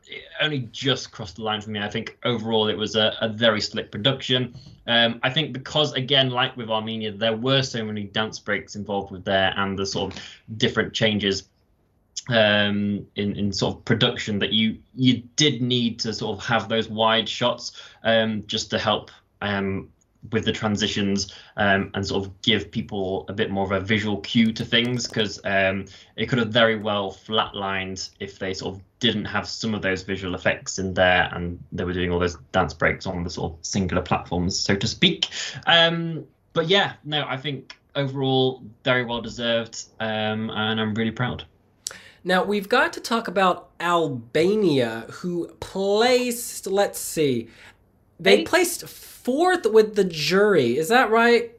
[0.41, 1.79] only just crossed the line for me.
[1.79, 4.55] I think overall it was a, a very slick production.
[4.87, 9.11] Um, I think because again, like with Armenia, there were so many dance breaks involved
[9.11, 10.21] with there and the sort of
[10.57, 11.47] different changes
[12.29, 16.69] um, in in sort of production that you you did need to sort of have
[16.69, 17.71] those wide shots
[18.03, 19.89] um, just to help um,
[20.29, 24.17] with the transitions um, and sort of give people a bit more of a visual
[24.17, 28.81] cue to things because um, it could have very well flatlined if they sort of
[28.99, 32.37] didn't have some of those visual effects in there and they were doing all those
[32.51, 35.27] dance breaks on the sort of singular platforms, so to speak.
[35.65, 41.45] Um, but yeah, no, I think overall very well deserved um, and I'm really proud.
[42.23, 47.49] Now we've got to talk about Albania, who placed, let's see,
[48.19, 48.87] they placed
[49.23, 50.77] fourth with the jury.
[50.77, 51.51] Is that right?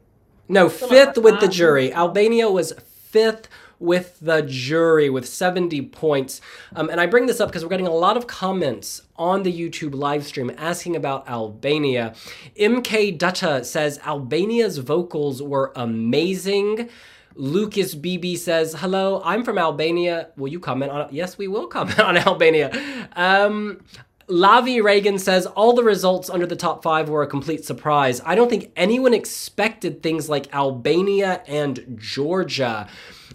[0.47, 1.93] No, fifth with the jury.
[1.93, 3.47] Albania was fifth
[3.79, 6.41] with the jury with 70 points.
[6.75, 9.51] Um, and I bring this up because we're getting a lot of comments on the
[9.51, 12.13] YouTube live stream asking about Albania.
[12.57, 16.89] MK Dutta says Albania's vocals were amazing.
[17.35, 20.29] Lucas BB says, Hello, I'm from Albania.
[20.37, 21.13] Will you comment on it?
[21.13, 22.71] Yes, we will comment on Albania.
[23.15, 23.81] Um,
[24.27, 28.21] Lavi Reagan says all the results under the top five were a complete surprise.
[28.25, 32.87] I don't think anyone expected things like Albania and Georgia.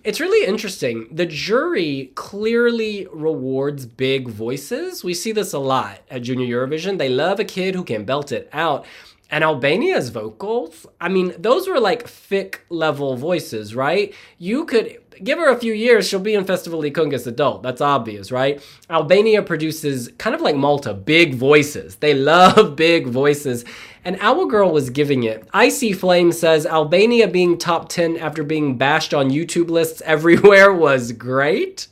[0.05, 1.09] It's really interesting.
[1.11, 5.05] The jury clearly rewards big voices.
[5.05, 6.99] We see this a lot at Junior Eurovision.
[6.99, 8.87] They love a kid who can belt it out.
[9.31, 14.15] And Albania's vocals, I mean, those were like thick level voices, right?
[14.39, 17.63] You could give her a few years, she'll be in Festivali Këngës adult.
[17.63, 18.63] That's obvious, right?
[18.91, 21.97] Albania produces kind of like Malta, big voices.
[21.97, 23.65] They love big voices.
[24.05, 25.47] And Our Girl was giving it.
[25.53, 31.13] Icy Flame says Albania being top 10 after being bashed on YouTube lists everywhere was
[31.13, 31.89] great.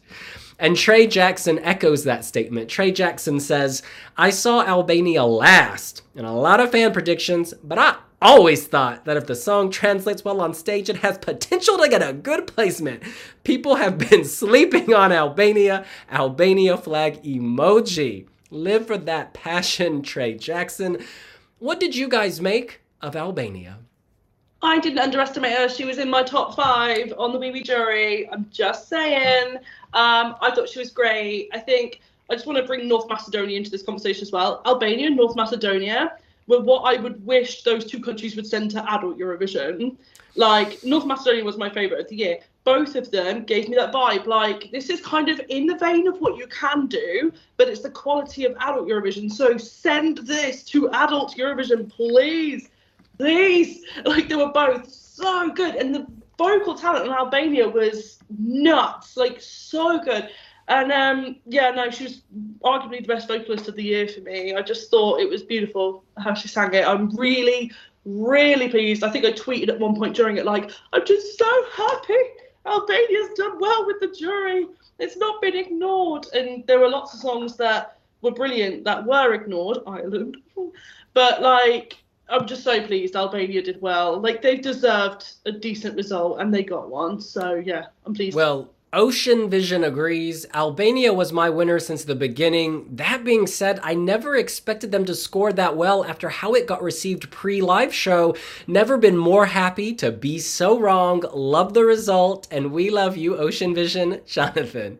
[0.58, 2.70] And Trey Jackson echoes that statement.
[2.70, 3.82] Trey Jackson says,
[4.16, 9.16] I saw Albania last in a lot of fan predictions, but I always thought that
[9.16, 13.02] if the song translates well on stage, it has potential to get a good placement.
[13.44, 18.26] People have been sleeping on Albania, Albania flag emoji.
[18.50, 21.04] Live for that passion, Trey Jackson.
[21.58, 23.78] What did you guys make of Albania?
[24.62, 25.68] I didn't underestimate her.
[25.68, 28.28] She was in my top five on the Wiwi jury.
[28.30, 29.56] I'm just saying.
[29.94, 31.48] Um, I thought she was great.
[31.52, 32.00] I think
[32.30, 34.62] I just want to bring North Macedonia into this conversation as well.
[34.66, 39.18] Albania North Macedonia were what I would wish those two countries would send to adult
[39.18, 39.96] Eurovision.
[40.34, 42.38] Like North Macedonia was my favourite of the year.
[42.64, 44.26] Both of them gave me that vibe.
[44.26, 47.80] Like this is kind of in the vein of what you can do, but it's
[47.80, 49.30] the quality of adult Eurovision.
[49.30, 52.68] So send this to adult Eurovision, please,
[53.18, 53.84] please.
[54.04, 56.06] Like they were both so good, and the
[56.38, 60.28] vocal talent in Albania was nuts, like so good.
[60.68, 62.22] And um, yeah, no, she was
[62.64, 64.54] arguably the best vocalist of the year for me.
[64.54, 66.86] I just thought it was beautiful how she sang it.
[66.86, 67.70] I'm really,
[68.04, 69.04] really pleased.
[69.04, 72.18] I think I tweeted at one point during it, like, I'm just so happy
[72.66, 74.66] Albania's done well with the jury.
[74.98, 76.26] It's not been ignored.
[76.34, 80.38] And there were lots of songs that were brilliant that were ignored, Ireland.
[81.14, 81.96] But like,
[82.28, 84.20] I'm just so pleased Albania did well.
[84.20, 87.22] Like they deserved a decent result and they got one.
[87.22, 88.36] So yeah, I'm pleased.
[88.36, 90.46] Well, Ocean Vision agrees.
[90.54, 92.86] Albania was my winner since the beginning.
[92.94, 96.82] That being said, I never expected them to score that well after how it got
[96.82, 98.36] received pre live show.
[98.68, 101.24] Never been more happy to be so wrong.
[101.34, 104.20] Love the result, and we love you, Ocean Vision.
[104.26, 104.98] Jonathan.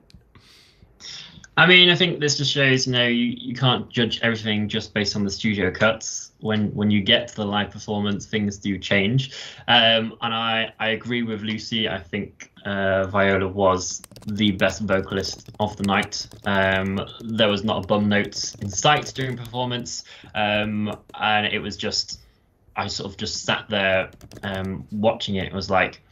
[1.59, 4.93] I mean, I think this just shows, you know, you, you can't judge everything just
[4.93, 6.33] based on the studio cuts.
[6.41, 9.35] When when you get to the live performance, things do change.
[9.69, 11.89] Um, and I, I agree with Lucy.
[11.89, 16.27] I think uh, Viola was the best vocalist of the night.
[16.45, 20.05] Um, there was not a bum note in sight during performance.
[20.35, 22.21] Um, and it was just,
[22.75, 24.11] I sort of just sat there
[24.43, 25.47] um, watching it.
[25.47, 26.03] It was like,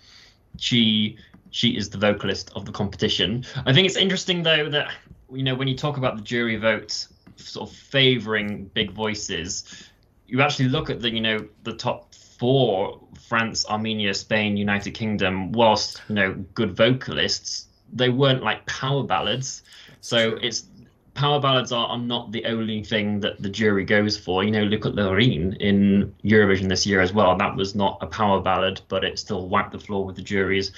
[0.57, 1.19] she
[1.51, 3.45] she is the vocalist of the competition.
[3.67, 4.93] I think it's interesting though that
[5.33, 9.89] you know, when you talk about the jury vote sort of favoring big voices,
[10.27, 12.14] you actually look at the, you know, the top
[12.45, 19.03] four France, Armenia, Spain, United Kingdom, whilst, you know, good vocalists, they weren't like power
[19.03, 19.63] ballads.
[20.03, 20.67] So it's
[21.15, 24.45] power ballads are, are not the only thing that the jury goes for.
[24.45, 27.35] You know, look at Loreen in Eurovision this year as well.
[27.39, 30.71] That was not a power ballad, but it still wiped the floor with the juries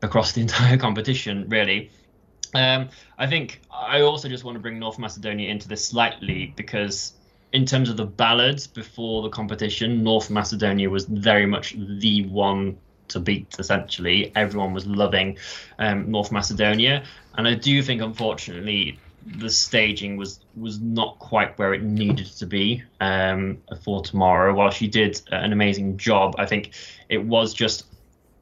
[0.00, 1.90] across the entire competition, really.
[2.54, 7.12] Um, I think I also just want to bring North Macedonia into this slightly because,
[7.52, 12.78] in terms of the ballads before the competition, North Macedonia was very much the one
[13.08, 13.56] to beat.
[13.58, 15.36] Essentially, everyone was loving
[15.78, 18.98] um, North Macedonia, and I do think, unfortunately,
[19.36, 24.54] the staging was was not quite where it needed to be um, for tomorrow.
[24.54, 26.72] While she did an amazing job, I think
[27.08, 27.86] it was just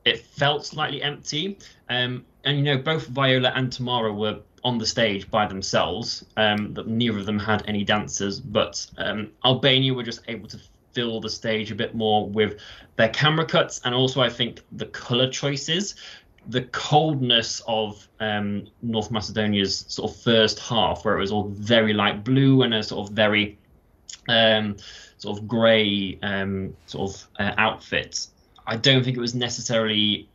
[0.04, 1.58] it felt slightly empty.
[1.88, 6.24] Um, and you know, both Viola and Tamara were on the stage by themselves.
[6.36, 10.58] Um, that neither of them had any dancers, but um, Albania were just able to
[10.92, 12.58] fill the stage a bit more with
[12.96, 15.94] their camera cuts and also I think the color choices.
[16.48, 21.92] The coldness of um, North Macedonia's sort of first half, where it was all very
[21.92, 23.58] light blue and a sort of very
[24.28, 24.76] um,
[25.18, 28.28] sort of grey um, sort of uh, outfit.
[28.66, 30.28] I don't think it was necessarily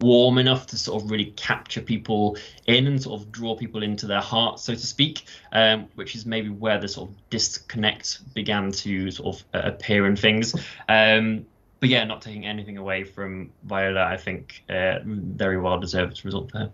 [0.00, 4.06] warm enough to sort of really capture people in and sort of draw people into
[4.06, 8.72] their hearts, so to speak, um, which is maybe where the sort of disconnect began
[8.72, 10.54] to sort of uh, appear in things.
[10.88, 11.46] Um,
[11.78, 16.52] but yeah, not taking anything away from Viola, I think uh, very well deserved result
[16.52, 16.70] there.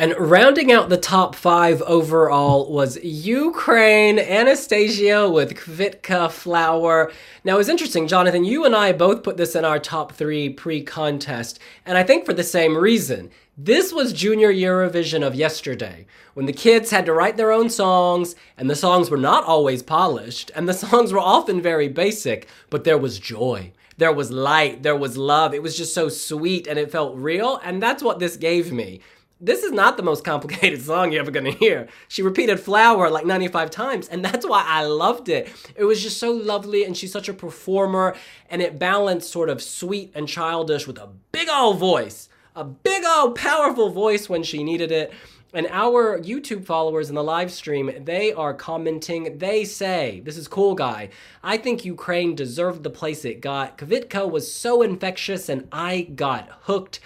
[0.00, 7.12] And rounding out the top five overall was Ukraine, Anastasia with Kvitka Flower.
[7.44, 10.82] Now, it's interesting, Jonathan, you and I both put this in our top three pre
[10.82, 13.28] contest, and I think for the same reason.
[13.58, 18.34] This was Junior Eurovision of yesterday, when the kids had to write their own songs,
[18.56, 22.84] and the songs were not always polished, and the songs were often very basic, but
[22.84, 23.70] there was joy.
[23.98, 25.52] There was light, there was love.
[25.52, 29.02] It was just so sweet and it felt real, and that's what this gave me
[29.40, 31.88] this is not the most complicated song you're ever gonna hear.
[32.08, 35.50] She repeated flower like 95 times, and that's why I loved it.
[35.76, 38.14] It was just so lovely, and she's such a performer,
[38.50, 43.04] and it balanced sort of sweet and childish with a big old voice, a big
[43.04, 45.12] old powerful voice when she needed it.
[45.52, 49.38] And our YouTube followers in the live stream, they are commenting.
[49.38, 51.08] They say, This is cool, guy.
[51.42, 53.76] I think Ukraine deserved the place it got.
[53.76, 57.00] Kvitka was so infectious, and I got hooked.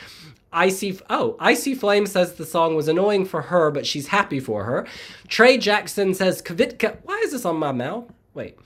[0.54, 4.64] Icy oh, Icy Flame says the song was annoying for her, but she's happy for
[4.64, 4.86] her.
[5.28, 6.98] Trey Jackson says Kvitka.
[7.02, 8.04] Why is this on my mouth?
[8.32, 8.56] Wait.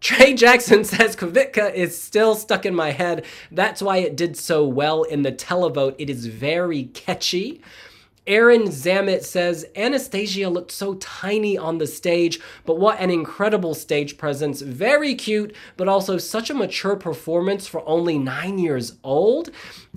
[0.00, 3.24] Trey Jackson says Kvitka is still stuck in my head.
[3.50, 5.94] That's why it did so well in the televote.
[5.98, 7.62] It is very catchy.
[8.30, 14.16] Aaron Zamet says Anastasia looked so tiny on the stage, but what an incredible stage
[14.16, 14.60] presence.
[14.60, 19.50] Very cute, but also such a mature performance for only nine years old.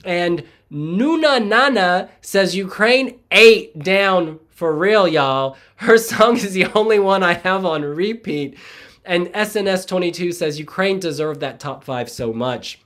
[0.04, 5.56] And Nuna Nana says Ukraine ate down for real, y'all.
[5.76, 8.58] Her song is the only one I have on repeat.
[9.06, 12.80] And SNS22 says Ukraine deserved that top five so much.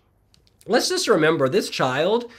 [0.65, 2.29] Let's just remember this child,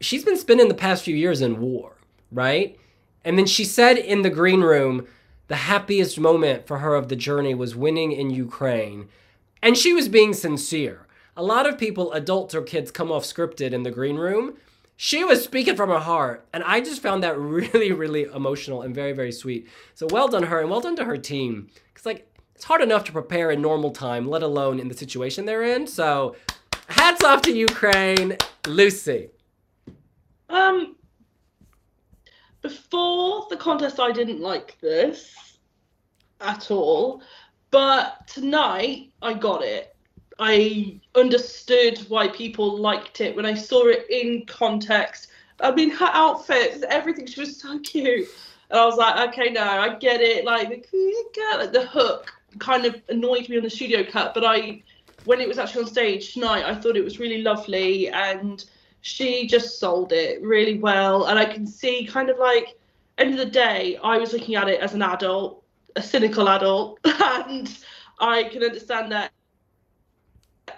[0.00, 1.95] she's been spending the past few years in war,
[2.36, 2.78] right?
[3.24, 5.06] And then she said in the green room,
[5.48, 9.08] the happiest moment for her of the journey was winning in Ukraine.
[9.62, 11.06] And she was being sincere.
[11.36, 14.56] A lot of people, adults or kids, come off scripted in the green room
[14.96, 16.46] she was speaking from her heart.
[16.52, 19.68] And I just found that really, really emotional and very, very sweet.
[19.94, 21.68] So well done her and well done to her team.
[21.92, 25.44] Because, like, it's hard enough to prepare in normal time, let alone in the situation
[25.44, 25.86] they're in.
[25.86, 26.34] So
[26.88, 28.38] hats off to Ukraine.
[28.66, 29.28] Lucy.
[30.48, 30.95] Um,
[32.68, 35.58] before the contest, I didn't like this
[36.40, 37.22] at all.
[37.70, 39.94] But tonight, I got it.
[40.38, 45.28] I understood why people liked it when I saw it in context.
[45.60, 48.28] I mean, her outfits, everything, she was so cute.
[48.70, 50.44] And I was like, okay, no, I get it.
[50.44, 51.14] Like the
[51.56, 54.82] like the hook kind of annoyed me on the studio cut, but I,
[55.24, 58.64] when it was actually on stage tonight, I thought it was really lovely, and
[59.06, 61.26] she just sold it really well.
[61.26, 62.76] And I can see kind of like,
[63.18, 65.62] end of the day, I was looking at it as an adult,
[65.94, 67.72] a cynical adult, and
[68.18, 69.30] I can understand that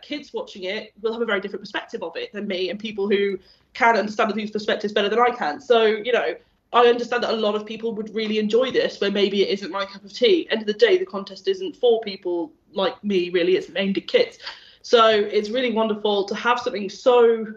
[0.03, 3.09] kids watching it will have a very different perspective of it than me and people
[3.09, 3.39] who
[3.73, 5.59] can understand these perspectives better than I can.
[5.59, 6.35] So, you know,
[6.75, 9.71] I understand that a lot of people would really enjoy this, where maybe it isn't
[9.71, 10.47] my cup of tea.
[10.51, 13.57] End of the day, the contest isn't for people like me, really.
[13.57, 14.39] It's aimed at kids.
[14.83, 17.55] So it's really wonderful to have something so.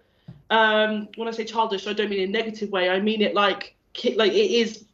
[0.51, 2.89] Um, when I say childish, I don't mean in a negative way.
[2.89, 3.75] I mean it like
[4.15, 4.85] like it is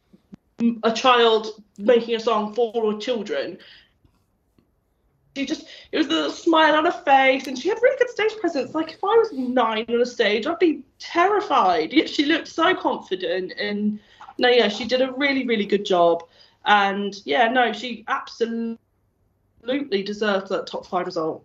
[0.82, 3.58] a child making a song for children,
[5.38, 8.36] she just it was the smile on her face and she had really good stage
[8.40, 8.74] presence.
[8.74, 11.92] Like if i was nine on a stage i'd be terrified.
[11.92, 14.00] Yet she looked so confident and
[14.38, 16.24] no yeah she did a really really good job.
[16.64, 18.78] And yeah no she absolutely
[20.02, 21.44] deserved that top five result.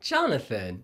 [0.00, 0.82] Jonathan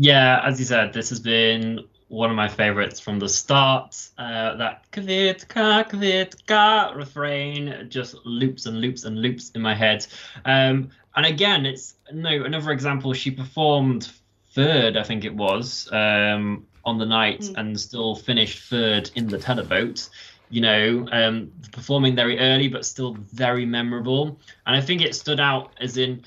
[0.00, 1.80] yeah as you said this has been
[2.10, 3.96] one of my favorites from the start.
[4.18, 10.04] Uh, that kvitka kvitka refrain just loops and loops and loops in my head.
[10.44, 13.12] Um, and again, it's no another example.
[13.12, 14.10] She performed
[14.54, 17.54] third, I think it was, um, on the night, mm.
[17.56, 20.10] and still finished third in the televote.
[20.48, 24.36] You know, um, performing very early, but still very memorable.
[24.66, 26.24] And I think it stood out as in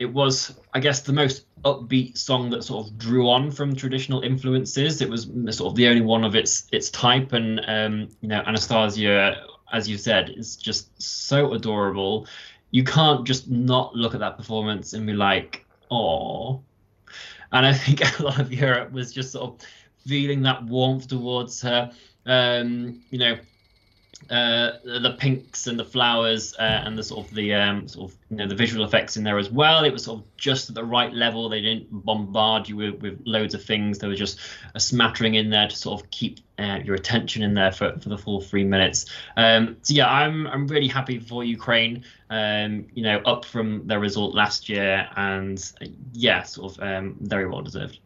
[0.00, 4.22] it was, I guess, the most upbeat song that sort of drew on from traditional
[4.22, 5.02] influences.
[5.02, 8.42] It was sort of the only one of its its type, and um, you know,
[8.46, 12.26] Anastasia, as you said, is just so adorable.
[12.70, 16.62] You can't just not look at that performance and be like, "Oh."
[17.52, 19.66] And I think a lot of Europe was just sort of
[20.06, 21.92] feeling that warmth towards her.
[22.24, 23.36] Um, you know,
[24.28, 28.18] uh, the pinks and the flowers uh, and the sort of the um, sort of
[28.30, 29.84] you know the visual effects in there as well.
[29.84, 31.48] It was sort of just at the right level.
[31.48, 33.98] They didn't bombard you with, with loads of things.
[33.98, 34.38] There was just
[34.74, 38.08] a smattering in there to sort of keep uh, your attention in there for, for
[38.08, 39.06] the full three minutes.
[39.36, 42.04] Um, so yeah, I'm I'm really happy for Ukraine.
[42.28, 47.16] Um, you know, up from their result last year, and uh, yeah, sort of um,
[47.20, 47.98] very well deserved.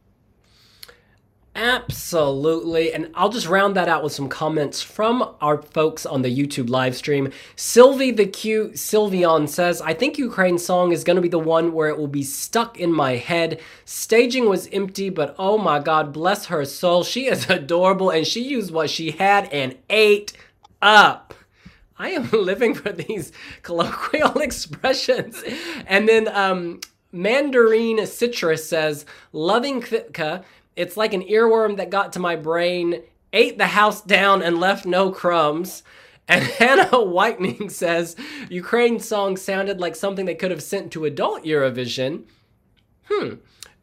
[1.56, 2.92] Absolutely.
[2.92, 6.68] And I'll just round that out with some comments from our folks on the YouTube
[6.68, 7.30] live stream.
[7.54, 11.72] Sylvie the Cute Sylvion says, I think Ukraine's song is going to be the one
[11.72, 13.60] where it will be stuck in my head.
[13.84, 17.04] Staging was empty, but oh my God, bless her soul.
[17.04, 20.32] She is adorable and she used what she had and ate
[20.82, 21.34] up.
[21.96, 23.30] I am living for these
[23.62, 25.44] colloquial expressions.
[25.86, 26.80] And then um,
[27.12, 30.42] Mandarin Citrus says, Loving Kvitka
[30.76, 33.02] it's like an earworm that got to my brain,
[33.32, 35.82] ate the house down, and left no crumbs.
[36.26, 38.16] And Hannah Whitening says
[38.48, 42.24] Ukraine's song sounded like something they could have sent to adult Eurovision.
[43.10, 43.34] Hmm.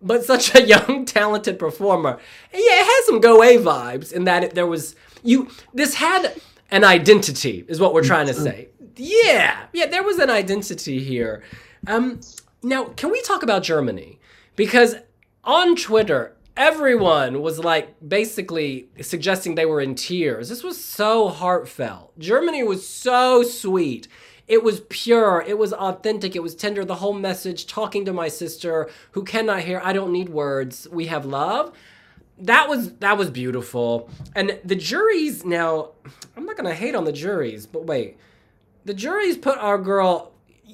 [0.01, 2.19] But such a young, talented performer.
[2.51, 5.49] Yeah, it has some Go A vibes in that it, there was you.
[5.73, 8.69] This had an identity, is what we're trying to say.
[8.95, 11.43] Yeah, yeah, there was an identity here.
[11.85, 12.21] Um,
[12.63, 14.19] now, can we talk about Germany?
[14.55, 14.95] Because
[15.43, 20.47] on Twitter, everyone was like basically suggesting they were in tears.
[20.47, 22.17] This was so heartfelt.
[22.19, 24.07] Germany was so sweet.
[24.47, 26.85] It was pure, it was authentic, it was tender.
[26.85, 31.07] The whole message talking to my sister who cannot hear, I don't need words, we
[31.07, 31.75] have love.
[32.37, 34.11] That was that was beautiful.
[34.35, 35.91] And the juries now,
[36.37, 38.17] I'm not gonna hate on the juries, but wait.
[38.85, 40.31] The juries put our girl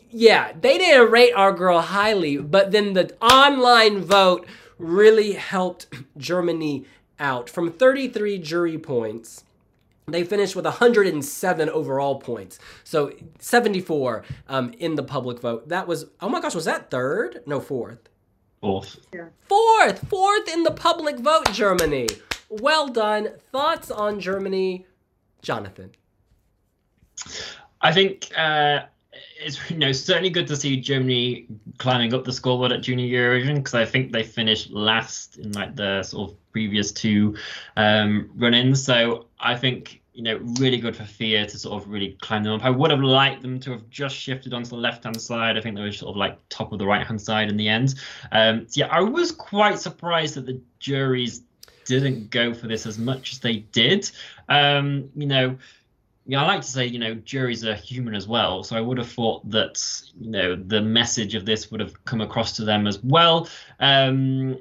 [0.09, 4.47] yeah, they didn't rate our girl highly, but then the online vote
[4.77, 6.85] really helped Germany
[7.19, 7.49] out.
[7.49, 9.43] From 33 jury points,
[10.07, 12.59] they finished with 107 overall points.
[12.83, 15.69] So 74 um, in the public vote.
[15.69, 17.43] That was, oh my gosh, was that third?
[17.45, 18.09] No, fourth.
[18.61, 18.99] Fourth.
[19.13, 19.27] Yeah.
[19.47, 20.07] Fourth!
[20.07, 22.07] Fourth in the public vote, Germany.
[22.49, 23.29] Well done.
[23.51, 24.85] Thoughts on Germany,
[25.41, 25.91] Jonathan?
[27.81, 28.81] I think uh,
[29.39, 31.47] it's you know certainly good to see Germany
[31.77, 35.75] climbing up the scoreboard at Junior Eurovision because I think they finished last in like
[35.75, 37.35] the sort of previous two
[37.75, 38.83] um, run-ins.
[38.83, 42.53] So I think you know really good for Fia to sort of really climb them
[42.53, 42.65] up.
[42.65, 45.57] I would have liked them to have just shifted onto the left-hand side.
[45.57, 47.95] I think they were sort of like top of the right-hand side in the end.
[48.31, 51.43] Um, so yeah, I was quite surprised that the juries
[51.85, 54.09] didn't go for this as much as they did.
[54.49, 55.57] Um, you know
[56.27, 58.61] yeah, I like to say, you know, juries are human as well.
[58.63, 59.81] So I would have thought that,
[60.19, 63.47] you know, the message of this would have come across to them as well.
[63.79, 64.59] Um,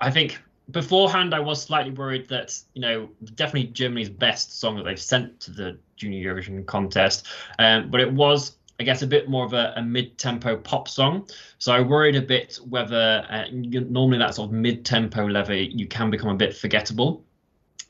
[0.00, 0.38] I think
[0.70, 5.40] beforehand, I was slightly worried that, you know, definitely Germany's best song that they've sent
[5.40, 7.26] to the Junior Eurovision contest,
[7.58, 8.56] um, but it was.
[8.78, 11.28] I guess a bit more of a, a mid-tempo pop song,
[11.58, 16.08] so I worried a bit whether uh, normally that sort of mid-tempo level you can
[16.08, 17.22] become a bit forgettable.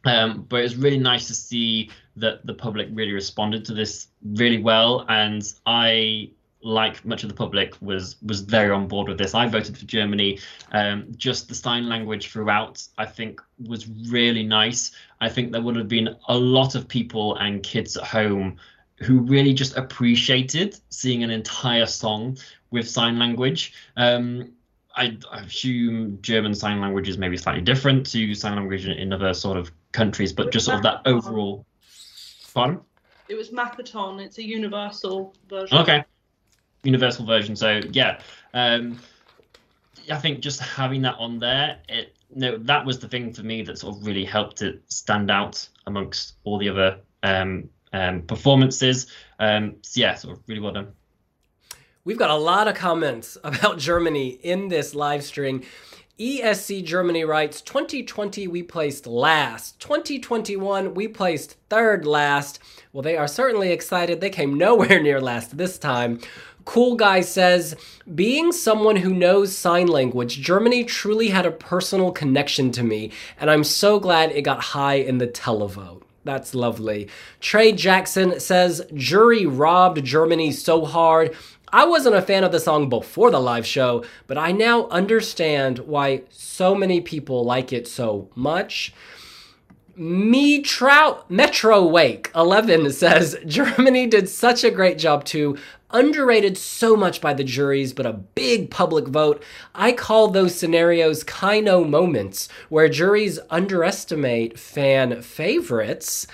[0.05, 4.59] Um, but it's really nice to see that the public really responded to this really
[4.59, 6.31] well, and I
[6.63, 9.35] like much of the public was was very on board with this.
[9.35, 10.39] I voted for Germany.
[10.73, 14.93] Um, just the sign language throughout, I think, was really nice.
[15.21, 18.59] I think there would have been a lot of people and kids at home
[18.97, 22.37] who really just appreciated seeing an entire song
[22.71, 23.73] with sign language.
[23.97, 24.53] Um,
[24.97, 29.33] I, I, assume German sign language is maybe slightly different to sign language in other
[29.35, 31.65] sort of countries, but just sort of that overall.
[32.53, 32.81] Pardon?
[33.29, 34.21] It was Makaton.
[34.21, 35.79] It's a universal version.
[35.79, 36.05] Okay,
[36.83, 37.55] universal version.
[37.55, 38.21] So yeah,
[38.55, 38.99] um,
[40.11, 43.63] I think just having that on there, it no, that was the thing for me
[43.63, 49.07] that sort of really helped it stand out amongst all the other um, um, performances.
[49.39, 50.93] Um, so yeah, sort of really well done.
[52.11, 55.63] We've got a lot of comments about Germany in this live stream.
[56.19, 59.79] ESC Germany writes 2020 we placed last.
[59.79, 62.59] 2021 we placed third last.
[62.93, 64.21] Well, they are certainly excited.
[64.21, 66.19] They came nowhere near last this time.
[66.65, 67.77] Cool Guy says,
[68.13, 73.49] being someone who knows sign language, Germany truly had a personal connection to me, and
[73.49, 76.03] I'm so glad it got high in the televote.
[76.25, 77.09] That's lovely.
[77.41, 81.35] Trey Jackson says, jury robbed Germany so hard.
[81.73, 85.81] I wasn't a fan of the song before the live show, but I now understand
[85.81, 88.93] why so many people like it so much.
[89.95, 95.57] Me Trout Metro Wake 11 says Germany did such a great job too.
[95.93, 99.43] Underrated so much by the juries, but a big public vote.
[99.75, 106.27] I call those scenarios Kino moments where juries underestimate fan favorites.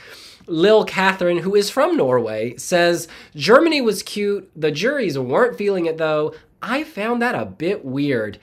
[0.47, 4.51] Lil Catherine, who is from Norway, says Germany was cute.
[4.55, 6.35] The juries weren't feeling it though.
[6.63, 8.39] I found that a bit weird.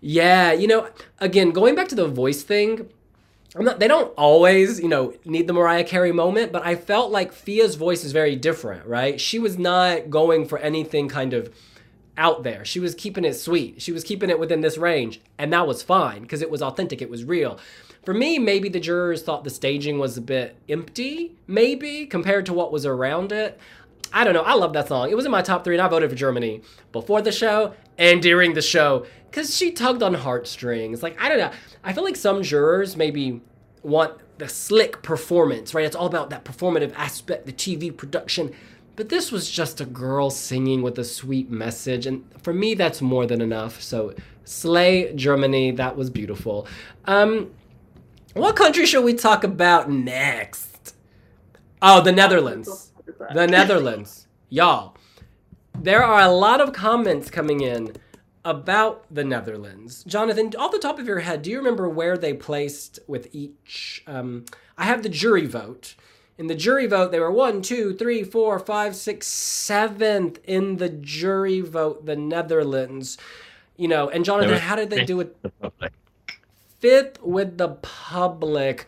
[0.00, 0.88] Yeah, you know,
[1.20, 2.88] again, going back to the voice thing,
[3.54, 7.32] not, they don't always, you know, need the Mariah Carey moment, but I felt like
[7.32, 9.20] Fia's voice is very different, right?
[9.20, 11.54] She was not going for anything kind of
[12.16, 12.64] out there.
[12.64, 13.82] She was keeping it sweet.
[13.82, 17.02] She was keeping it within this range, and that was fine because it was authentic,
[17.02, 17.58] it was real.
[18.04, 22.52] For me, maybe the jurors thought the staging was a bit empty, maybe, compared to
[22.52, 23.60] what was around it.
[24.12, 24.42] I don't know.
[24.42, 25.10] I love that song.
[25.10, 28.20] It was in my top three, and I voted for Germany before the show and
[28.20, 31.02] during the show because she tugged on heartstrings.
[31.02, 31.52] Like, I don't know.
[31.84, 33.40] I feel like some jurors maybe
[33.82, 35.84] want the slick performance, right?
[35.84, 38.52] It's all about that performative aspect, the TV production.
[38.96, 42.06] But this was just a girl singing with a sweet message.
[42.06, 43.80] And for me, that's more than enough.
[43.80, 46.66] So, Slay Germany, that was beautiful.
[47.06, 47.52] Um,
[48.34, 50.94] what country should we talk about next?
[51.80, 52.92] Oh, the Netherlands.
[53.34, 54.26] The Netherlands.
[54.48, 54.96] Y'all,
[55.78, 57.94] there are a lot of comments coming in
[58.44, 60.04] about the Netherlands.
[60.04, 64.02] Jonathan, off the top of your head, do you remember where they placed with each?
[64.06, 64.44] Um,
[64.76, 65.94] I have the jury vote.
[66.38, 70.88] In the jury vote, they were one, two, three, four, five, six, seventh in the
[70.88, 73.18] jury vote, the Netherlands.
[73.76, 75.36] You know, and Jonathan, how did they do it?
[76.82, 78.86] Fifth with the public.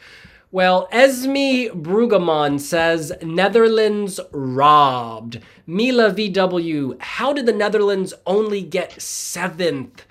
[0.51, 5.41] Well, Esme Brueggemann says Netherlands robbed.
[5.67, 10.05] Mila VW, how did the Netherlands only get seventh?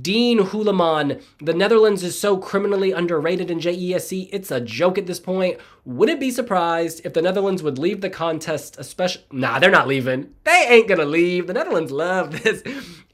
[0.00, 5.20] Dean Huleman, the Netherlands is so criminally underrated in JESC, it's a joke at this
[5.20, 5.58] point.
[5.84, 9.24] Wouldn't be surprised if the Netherlands would leave the contest, especially.
[9.30, 10.32] Nah, they're not leaving.
[10.44, 11.46] They ain't gonna leave.
[11.46, 12.62] The Netherlands love this.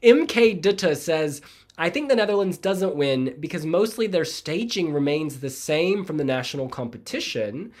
[0.01, 1.41] MK Dutta says,
[1.81, 6.23] I think the Netherlands doesn't win because mostly their staging remains the same from the
[6.23, 7.71] national competition.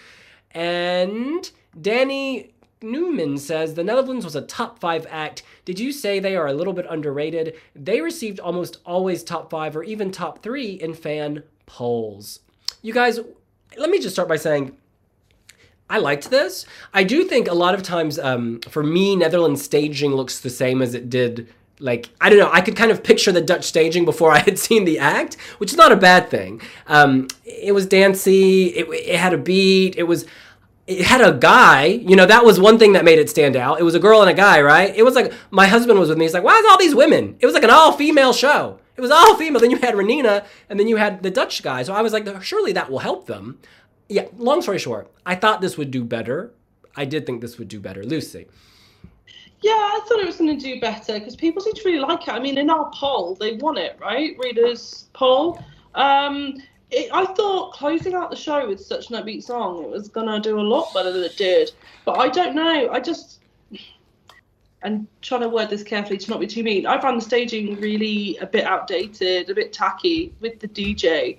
[0.49, 5.43] And Danny Newman says the Netherlands was a top five act.
[5.65, 7.53] Did you say they are a little bit underrated?
[7.75, 12.39] They received almost always top five or even top three in fan polls.
[12.81, 13.19] You guys,
[13.77, 14.75] let me just start by saying
[15.91, 16.65] I liked this.
[16.91, 20.81] I do think a lot of times, um, for me, Netherlands staging looks the same
[20.81, 21.53] as it did.
[21.81, 24.59] Like I don't know, I could kind of picture the Dutch staging before I had
[24.59, 26.61] seen the act, which is not a bad thing.
[26.87, 28.67] Um, it was dancey.
[28.67, 29.95] It, it had a beat.
[29.97, 30.25] It was
[30.87, 33.79] it had a guy, you know, that was one thing that made it stand out.
[33.79, 34.93] It was a girl and a guy, right?
[34.95, 36.25] It was like my husband was with me.
[36.25, 38.79] He's like, "Why is all these women?" It was like an all-female show.
[38.97, 39.61] It was all female.
[39.61, 41.83] Then you had Renina, and then you had the Dutch guy.
[41.83, 43.59] So I was like, surely that will help them.
[44.09, 44.27] Yeah.
[44.37, 46.51] Long story short, I thought this would do better.
[46.95, 48.47] I did think this would do better, Lucy.
[49.61, 52.27] Yeah, I thought it was going to do better because people seem to really like
[52.27, 52.31] it.
[52.31, 54.35] I mean, in our poll, they won it, right?
[54.39, 55.63] Readers poll.
[55.93, 56.57] Um,
[56.89, 60.39] it, I thought closing out the show with such an upbeat song, it was gonna
[60.39, 61.71] do a lot better than it did.
[62.05, 62.89] But I don't know.
[62.91, 63.39] I just
[64.83, 66.85] and trying to word this carefully to not be too mean.
[66.85, 71.37] I found the staging really a bit outdated, a bit tacky with the DJ.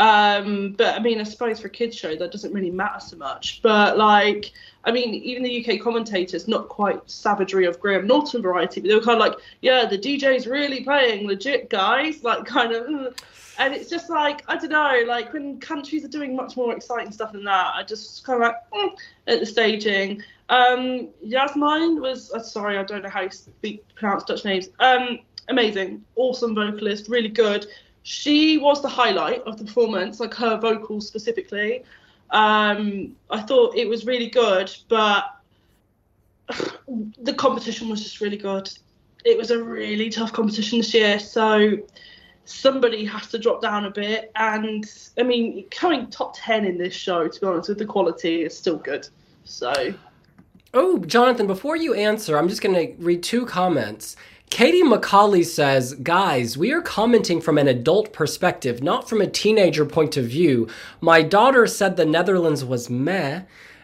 [0.00, 3.18] Um, but I mean, I suppose for a kids show that doesn't really matter so
[3.18, 3.60] much.
[3.60, 4.50] But like,
[4.84, 8.94] I mean, even the UK commentators, not quite savagery of Graham Norton variety, but they
[8.94, 12.24] were kind of like, yeah, the DJ's really playing legit, guys.
[12.30, 13.14] Like, kind of
[13.58, 17.12] and it's just like I don't know, like when countries are doing much more exciting
[17.12, 20.22] stuff than that, I just kind of like mm, at the staging.
[20.48, 24.70] Um, Jasmijn was uh, sorry, I don't know how you speak pronounce Dutch names.
[24.78, 27.66] Um, amazing, awesome vocalist, really good.
[28.02, 31.84] She was the highlight of the performance, like her vocals specifically.
[32.30, 35.24] Um, I thought it was really good, but
[37.18, 38.70] the competition was just really good.
[39.24, 41.76] It was a really tough competition this year, so
[42.44, 44.32] somebody has to drop down a bit.
[44.36, 44.84] And
[45.18, 48.56] I mean, coming top 10 in this show, to be honest, with the quality is
[48.56, 49.08] still good.
[49.44, 49.94] So.
[50.72, 54.16] Oh, Jonathan, before you answer, I'm just going to read two comments.
[54.50, 59.86] Katie McCauley says, Guys, we are commenting from an adult perspective, not from a teenager
[59.86, 60.68] point of view.
[61.00, 63.42] My daughter said the Netherlands was meh.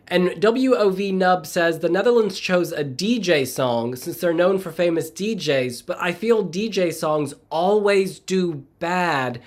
[0.08, 5.10] And WOV Nub says the Netherlands chose a DJ song since they're known for famous
[5.10, 9.42] DJs, but I feel DJ songs always do bad.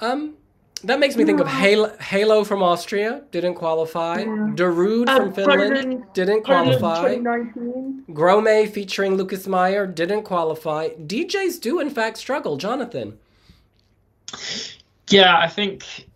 [0.00, 0.36] Um,
[0.84, 4.20] that makes me think of Halo, Halo from Austria, didn't qualify.
[4.20, 4.26] Yeah.
[4.54, 7.16] Darude uh, from Finland, didn't qualify.
[8.08, 10.90] Gromee featuring Lukas Meijer, didn't qualify.
[10.90, 12.56] DJs do, in fact, struggle.
[12.56, 13.18] Jonathan.
[15.08, 16.06] Yeah, I think,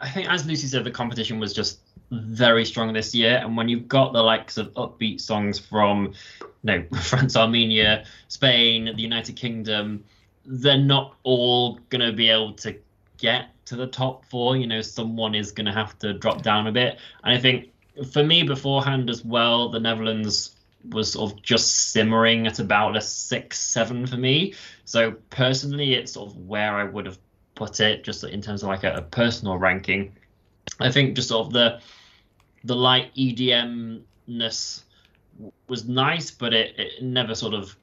[0.00, 1.80] I think as Lucy said, the competition was just
[2.10, 3.40] very strong this year.
[3.42, 8.86] And when you've got the likes of upbeat songs from, you know, France, Armenia, Spain,
[8.86, 10.04] the United Kingdom,
[10.46, 12.74] they're not all going to be able to
[13.18, 14.56] get to the top four.
[14.56, 16.98] You know, someone is going to have to drop down a bit.
[17.24, 17.70] And I think
[18.12, 20.54] for me beforehand as well, the Netherlands
[20.90, 24.54] was sort of just simmering at about a six, seven for me.
[24.84, 27.18] So personally, it's sort of where I would have
[27.54, 30.16] put it, just in terms of like a, a personal ranking.
[30.80, 31.80] I think just sort of the
[32.64, 34.84] the light EDM-ness
[35.68, 37.76] was nice, but it, it never sort of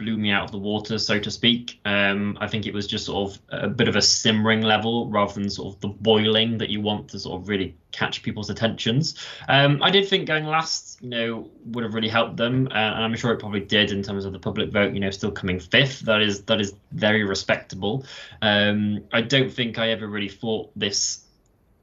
[0.00, 1.78] blew me out of the water, so to speak.
[1.84, 5.34] Um, I think it was just sort of a bit of a simmering level rather
[5.34, 9.14] than sort of the boiling that you want to sort of really catch people's attentions.
[9.48, 13.04] Um, I did think going last, you know, would have really helped them, uh, and
[13.04, 14.94] I'm sure it probably did in terms of the public vote.
[14.94, 16.00] You know, still coming fifth.
[16.00, 18.06] That is that is very respectable.
[18.40, 21.26] Um, I don't think I ever really thought this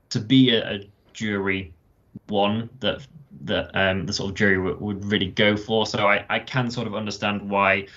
[0.09, 1.73] to be a, a jury
[2.27, 3.05] one that
[3.43, 5.85] that um, the sort of jury would, would really go for.
[5.85, 7.87] So I, I can sort of understand why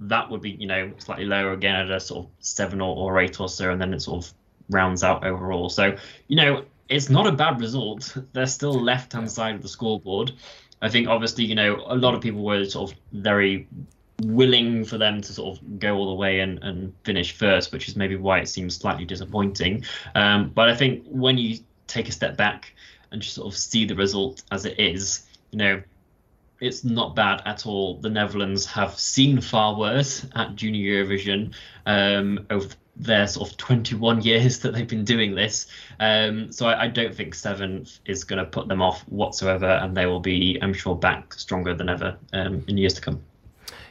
[0.00, 3.18] that would be you know slightly lower again at a sort of seven or, or
[3.20, 4.32] eight or so, and then it sort of
[4.70, 5.68] rounds out overall.
[5.68, 5.96] So
[6.28, 8.16] you know it's not a bad result.
[8.32, 10.32] They're still left hand side of the scoreboard.
[10.82, 13.66] I think obviously you know a lot of people were sort of very
[14.22, 17.86] willing for them to sort of go all the way and, and finish first, which
[17.88, 19.84] is maybe why it seems slightly disappointing.
[20.14, 22.72] Um, but I think when you take a step back
[23.10, 25.82] and just sort of see the result as it is, you know,
[26.60, 27.98] it's not bad at all.
[27.98, 31.52] The Netherlands have seen far worse at Junior Eurovision
[31.84, 35.66] um, over their sort of 21 years that they've been doing this.
[36.00, 39.96] Um, so I, I, don't think seventh is going to put them off whatsoever, and
[39.96, 43.22] they will be, I'm sure, back stronger than ever um, in years to come.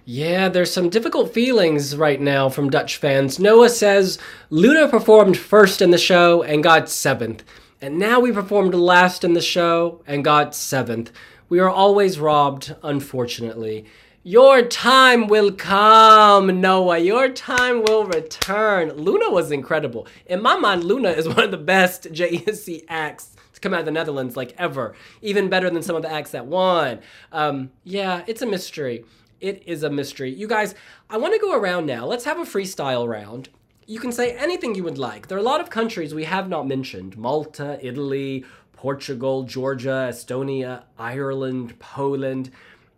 [0.07, 3.39] Yeah, there's some difficult feelings right now from Dutch fans.
[3.39, 4.19] Noah says
[4.51, 7.43] Luna performed first in the show and got seventh.
[7.81, 11.11] And now we performed last in the show and got seventh.
[11.49, 13.85] We are always robbed, unfortunately.
[14.23, 16.97] Your time will come, Noah.
[16.97, 18.93] Your time will return.
[18.93, 20.07] Luna was incredible.
[20.25, 23.85] In my mind, Luna is one of the best JESC acts to come out of
[23.85, 24.95] the Netherlands, like ever.
[25.21, 27.01] Even better than some of the acts that won.
[27.31, 29.05] Um, yeah, it's a mystery.
[29.41, 30.33] It is a mystery.
[30.33, 30.73] You guys,
[31.09, 32.05] I want to go around now.
[32.05, 33.49] Let's have a freestyle round
[33.87, 35.27] you can say anything you would like.
[35.27, 40.83] There are a lot of countries we have not mentioned Malta, Italy, Portugal, Georgia, Estonia,
[40.97, 42.51] Ireland, Poland.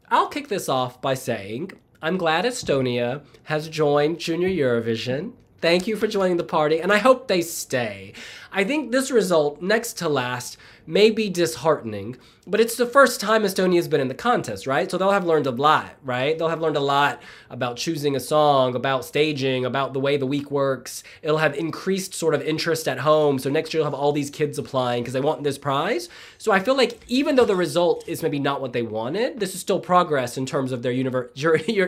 [0.09, 1.71] I'll kick this off by saying
[2.01, 5.33] I'm glad Estonia has joined Junior Eurovision.
[5.59, 8.13] Thank you for joining the party, and I hope they stay.
[8.51, 10.57] I think this result, next to last,
[10.88, 12.15] may be disheartening,
[12.47, 14.89] but it's the first time Estonia's been in the contest, right?
[14.89, 16.38] So they'll have learned a lot, right?
[16.38, 20.25] They'll have learned a lot about choosing a song, about staging, about the way the
[20.25, 21.03] week works.
[21.21, 23.38] It'll have increased sort of interest at home.
[23.38, 26.07] So next year you'll have all these kids applying because they want this prize.
[26.38, 29.53] So I feel like even though the result is maybe not what they wanted, this
[29.53, 31.27] is still progress in terms of their junior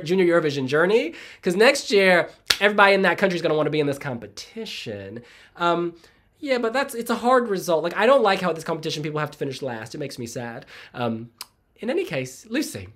[0.01, 1.15] Eurovision journey.
[1.37, 2.29] Because next year,
[2.59, 5.23] everybody in that country is going to want to be in this competition.
[5.55, 5.95] Um,
[6.39, 7.83] yeah, but that's it's a hard result.
[7.83, 9.95] Like I don't like how at this competition people have to finish last.
[9.95, 10.65] It makes me sad.
[10.93, 11.31] Um,
[11.77, 12.89] in any case, Lucy.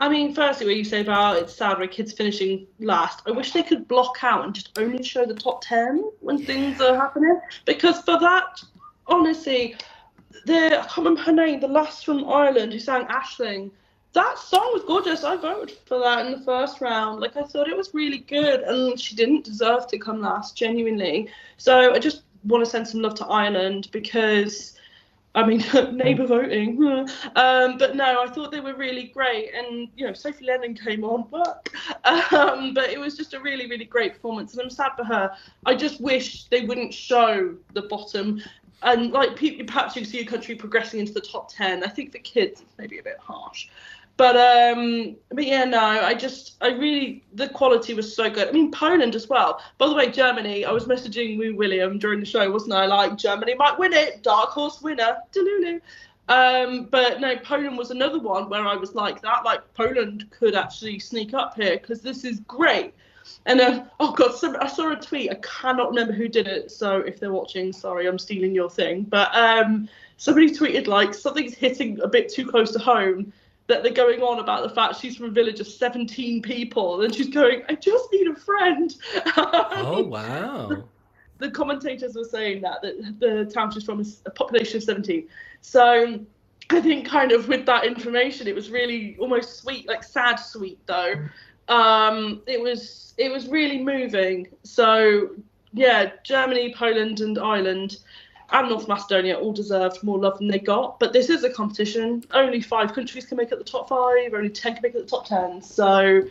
[0.00, 3.22] I mean, firstly, what you say about it's sad where kids finishing last.
[3.26, 6.80] I wish they could block out and just only show the top ten when things
[6.80, 7.40] are happening.
[7.64, 8.62] Because for that,
[9.08, 9.76] honestly,
[10.46, 13.72] the I can't remember her name, the last from Ireland who sang Aisling.
[14.14, 15.22] That song was gorgeous.
[15.22, 17.20] I voted for that in the first round.
[17.20, 21.28] Like I thought it was really good, and she didn't deserve to come last, genuinely.
[21.56, 24.74] So I just want to send some love to Ireland because.
[25.34, 26.82] I mean, neighbour voting.
[27.36, 29.50] um, but no, I thought they were really great.
[29.54, 31.68] And, you know, Sophie Lennon came on, but,
[32.32, 34.54] um, but it was just a really, really great performance.
[34.54, 35.30] And I'm sad for her.
[35.66, 38.42] I just wish they wouldn't show the bottom.
[38.82, 39.36] And, like,
[39.66, 41.84] perhaps you see a country progressing into the top 10.
[41.84, 43.68] I think for kids, it's maybe a bit harsh.
[44.18, 48.48] But um, but yeah, no, I just I really the quality was so good.
[48.48, 49.62] I mean Poland as well.
[49.78, 50.64] By the way, Germany.
[50.64, 52.86] I was messaging Wiwi William during the show, wasn't I?
[52.86, 55.80] Like Germany might win it, dark horse winner, Delulu.
[56.28, 59.44] Um, but no, Poland was another one where I was like that.
[59.44, 62.94] Like Poland could actually sneak up here because this is great.
[63.46, 65.30] And uh, oh god, some, I saw a tweet.
[65.30, 66.72] I cannot remember who did it.
[66.72, 69.04] So if they're watching, sorry, I'm stealing your thing.
[69.04, 73.32] But um, somebody tweeted like something's hitting a bit too close to home
[73.68, 77.14] that they're going on about the fact she's from a village of 17 people and
[77.14, 78.96] she's going i just need a friend.
[79.36, 80.84] Oh wow.
[81.38, 85.28] The commentators were saying that that the town she's from is a population of 17
[85.60, 86.18] so
[86.70, 90.78] i think kind of with that information it was really almost sweet like sad sweet
[90.86, 91.14] though.
[91.68, 94.48] Um it was it was really moving.
[94.64, 95.30] So
[95.74, 97.98] yeah germany poland and ireland
[98.50, 100.98] and North Macedonia all deserved more love than they got.
[100.98, 102.24] But this is a competition.
[102.32, 105.10] Only five countries can make it the top five, only 10 can make it the
[105.10, 105.60] top 10.
[105.60, 106.22] So,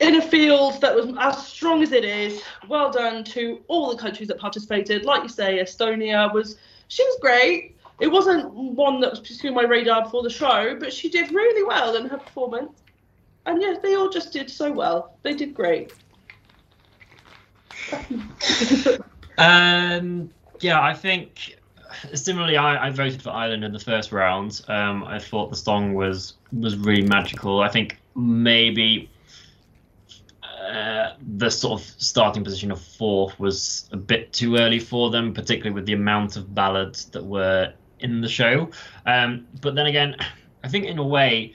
[0.00, 3.96] in a field that was as strong as it is, well done to all the
[3.96, 5.04] countries that participated.
[5.04, 7.76] Like you say, Estonia was, she was great.
[8.00, 11.62] It wasn't one that was pursuing my radar before the show, but she did really
[11.62, 12.82] well in her performance.
[13.46, 15.16] And yes, they all just did so well.
[15.22, 15.92] They did great.
[19.38, 20.30] um,
[20.62, 21.56] yeah, I think
[22.14, 24.62] similarly, I, I, voted for Ireland in the first round.
[24.68, 27.60] Um, I thought the song was was really magical.
[27.60, 29.10] I think maybe
[30.42, 35.34] uh, the sort of starting position of fourth was a bit too early for them,
[35.34, 38.70] particularly with the amount of ballads that were in the show.
[39.06, 40.16] Um, but then again,
[40.64, 41.54] I think in a way,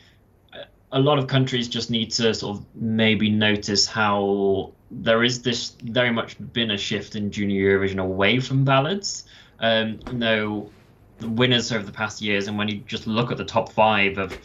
[0.91, 5.75] a lot of countries just need to sort of maybe notice how there is this
[5.83, 9.25] very much been a shift in junior Eurovision away from ballads.
[9.59, 10.71] Um, you know,
[11.19, 14.17] the winners over the past years, and when you just look at the top five
[14.17, 14.37] of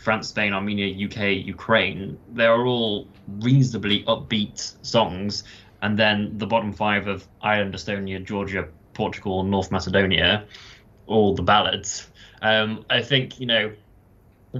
[0.00, 3.08] France, Spain, Armenia, UK, Ukraine, they are all
[3.40, 5.44] reasonably upbeat songs.
[5.82, 10.44] And then the bottom five of Ireland, Estonia, Georgia, Portugal, North Macedonia,
[11.06, 12.08] all the ballads.
[12.42, 13.72] Um, I think, you know,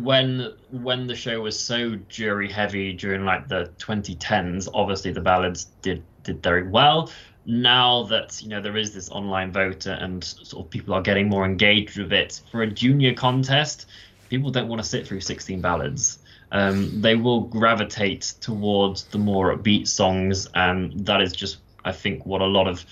[0.05, 5.65] when when the show was so jury heavy during like the 2010s obviously the ballads
[5.83, 7.11] did did very well.
[7.47, 11.29] Now that you know there is this online voter and sort of people are getting
[11.29, 13.87] more engaged with it for a junior contest
[14.29, 16.19] people don't want to sit through 16 ballads.
[16.51, 22.25] Um, they will gravitate towards the more upbeat songs and that is just i think
[22.25, 22.87] what a lot of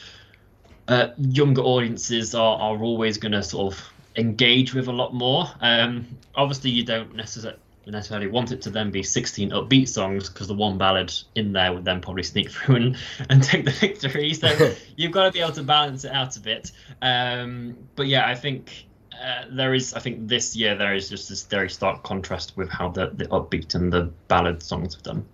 [0.88, 5.46] uh, younger audiences are, are always going to sort of engage with a lot more.
[5.60, 7.58] Um, obviously, you don't necessarily
[7.92, 11.72] necessarily want it to then be 16 upbeat songs because the one ballad in there
[11.72, 12.96] would then probably sneak through and,
[13.30, 14.34] and take the victory.
[14.46, 16.72] So you've got to be able to balance it out a bit.
[17.00, 21.28] Um, but yeah, I think uh, there is, I think this year there is just
[21.28, 25.24] this very stark contrast with how the, the upbeat and the ballad songs have done.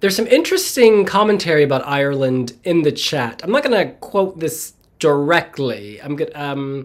[0.00, 3.40] There's some interesting commentary about Ireland in the chat.
[3.42, 6.00] I'm not going to quote this directly.
[6.00, 6.42] I'm going to.
[6.42, 6.84] Um,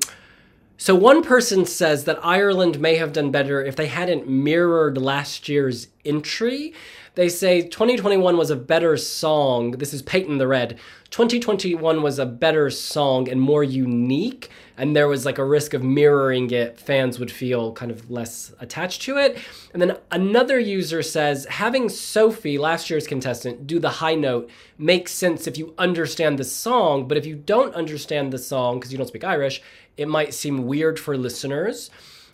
[0.77, 5.47] So one person says that Ireland may have done better if they hadn't mirrored last
[5.47, 6.73] year's entry.
[7.15, 9.71] They say 2021 was a better song.
[9.71, 10.79] This is Peyton the Red.
[11.11, 15.83] 2021 was a better song and more unique, and there was like a risk of
[15.83, 16.79] mirroring it.
[16.79, 19.37] Fans would feel kind of less attached to it.
[19.73, 24.49] And then another user says having Sophie, last year's contestant, do the high note
[24.79, 28.91] makes sense if you understand the song, but if you don't understand the song because
[28.91, 29.61] you don't speak Irish,
[29.97, 31.89] it might seem weird for listeners.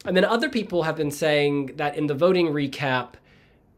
[0.05, 3.14] And then other people have been saying that in the voting recap,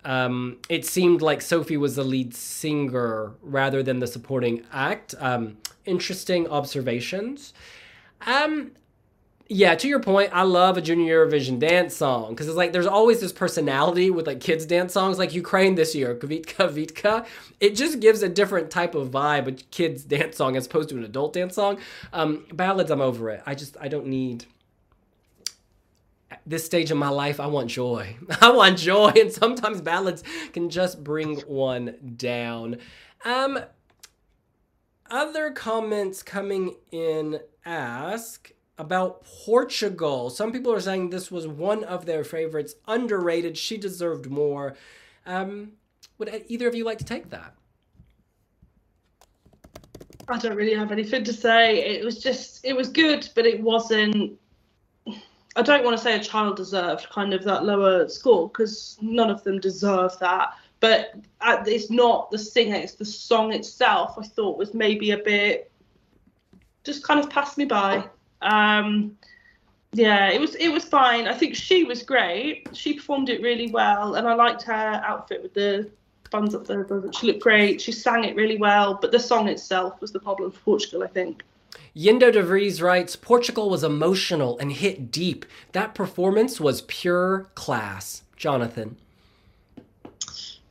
[0.03, 5.15] um, it seemed like Sophie was the lead singer rather than the supporting act.
[5.19, 7.53] Um, interesting observations.
[8.25, 8.71] Um,
[9.53, 12.87] yeah, to your point, I love a Junior Eurovision dance song because it's like there's
[12.87, 17.25] always this personality with like kids dance songs, like Ukraine this year, Kvitka Vitka.
[17.59, 20.97] It just gives a different type of vibe, a kids dance song as opposed to
[20.97, 21.79] an adult dance song.
[22.13, 23.43] Um, ballads, I'm over it.
[23.45, 24.45] I just I don't need
[26.31, 28.15] At this stage of my life, I want joy.
[28.41, 30.23] I want joy, and sometimes ballads
[30.53, 32.77] can just bring one down.
[33.25, 33.59] Um,
[35.09, 40.29] other comments coming in ask about Portugal.
[40.29, 43.57] Some people are saying this was one of their favorites, underrated.
[43.57, 44.75] She deserved more.
[45.25, 45.73] Um,
[46.17, 47.53] would either of you like to take that?
[50.27, 51.79] I don't really have anything to say.
[51.79, 54.39] It was just, it was good, but it wasn't
[55.55, 59.29] I don't want to say a child deserved kind of that lower score because none
[59.29, 60.55] of them deserve that.
[60.79, 64.15] But it's not the singer; it's the song itself.
[64.17, 65.71] I thought was maybe a bit
[66.83, 68.07] just kind of passed me by.
[68.41, 69.17] Um,
[69.93, 71.27] yeah, it was it was fine.
[71.27, 72.69] I think she was great.
[72.73, 75.89] She performed it really well, and I liked her outfit with the
[76.29, 76.87] buns up there.
[77.11, 77.81] She looked great.
[77.81, 81.07] She sang it really well, but the song itself was the problem for Portugal, I
[81.07, 81.43] think.
[81.95, 85.45] Yindo de Vries writes Portugal was emotional and hit deep.
[85.73, 88.23] That performance was pure class.
[88.41, 88.97] Jonathan.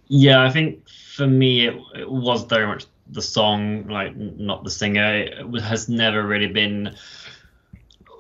[0.09, 4.71] Yeah, I think for me it, it was very much the song, like not the
[4.71, 5.15] singer.
[5.15, 6.97] It has never really been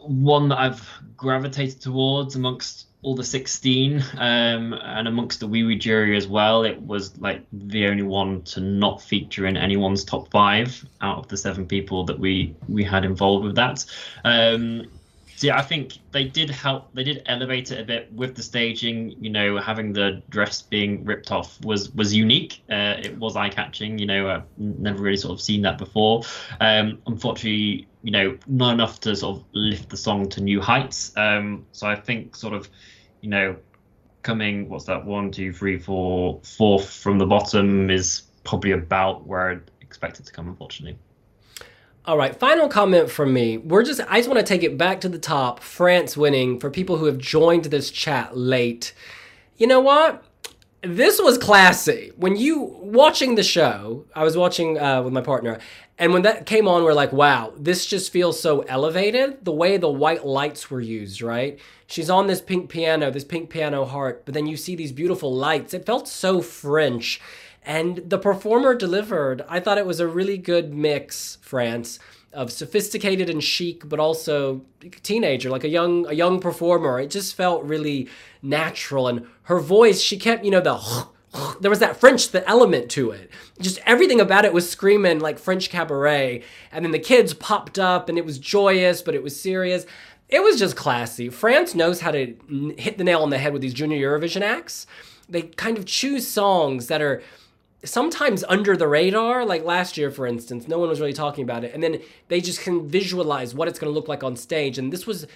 [0.02, 6.16] one that I've gravitated towards amongst all the 16 um, and amongst the Wiwi jury
[6.16, 10.84] as well it was like the only one to not feature in anyone's top five
[11.00, 13.84] out of the seven people that we we had involved with that.
[14.24, 14.90] Um,
[15.40, 18.42] so yeah i think they did help they did elevate it a bit with the
[18.42, 22.62] staging you know having the dress being ripped off was was unique.
[22.70, 26.22] Uh, it was eye-catching you know i've never really sort of seen that before.
[26.60, 31.16] Um, unfortunately you know not enough to sort of lift the song to new heights.
[31.16, 32.68] Um, so i think sort of
[33.22, 33.56] you know
[34.22, 39.50] coming what's that one two three four fourth from the bottom is probably about where
[39.52, 40.98] i'd expect it to come unfortunately
[42.06, 43.58] all right, final comment from me.
[43.58, 45.60] We're just I just want to take it back to the top.
[45.60, 48.94] France winning for people who have joined this chat late.
[49.58, 50.24] You know what?
[50.82, 52.10] This was classy.
[52.16, 55.58] When you watching the show, I was watching uh, with my partner,
[55.98, 59.76] and when that came on, we're like, "Wow, this just feels so elevated." The way
[59.76, 61.58] the white lights were used, right?
[61.86, 65.34] She's on this pink piano, this pink piano heart, but then you see these beautiful
[65.34, 65.74] lights.
[65.74, 67.20] It felt so French
[67.64, 69.44] and the performer delivered.
[69.48, 71.98] I thought it was a really good mix, France,
[72.32, 74.62] of sophisticated and chic, but also
[75.02, 77.00] teenager, like a young a young performer.
[77.00, 78.08] It just felt really
[78.42, 81.06] natural, and her voice, she kept, you know, the
[81.60, 83.30] there was that French the element to it.
[83.60, 86.42] Just everything about it was screaming like French cabaret.
[86.72, 89.86] And then the kids popped up and it was joyous, but it was serious.
[90.28, 91.28] It was just classy.
[91.28, 92.36] France knows how to
[92.78, 94.86] hit the nail on the head with these junior Eurovision acts.
[95.28, 97.22] They kind of choose songs that are
[97.84, 101.64] sometimes under the radar like last year for instance no one was really talking about
[101.64, 104.78] it and then they just can visualize what it's going to look like on stage
[104.78, 105.26] and this was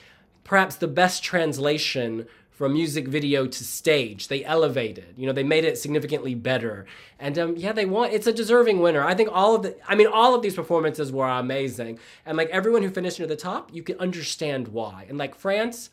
[0.45, 4.29] perhaps the best translation from music video to stage.
[4.29, 6.87] They elevated you know they made it significantly better
[7.19, 9.05] and um, yeah they want it's a deserving winner.
[9.05, 12.51] I think all of the i mean all of these performances were amazing and like
[12.51, 15.91] everyone who finished near the top you can understand why and like france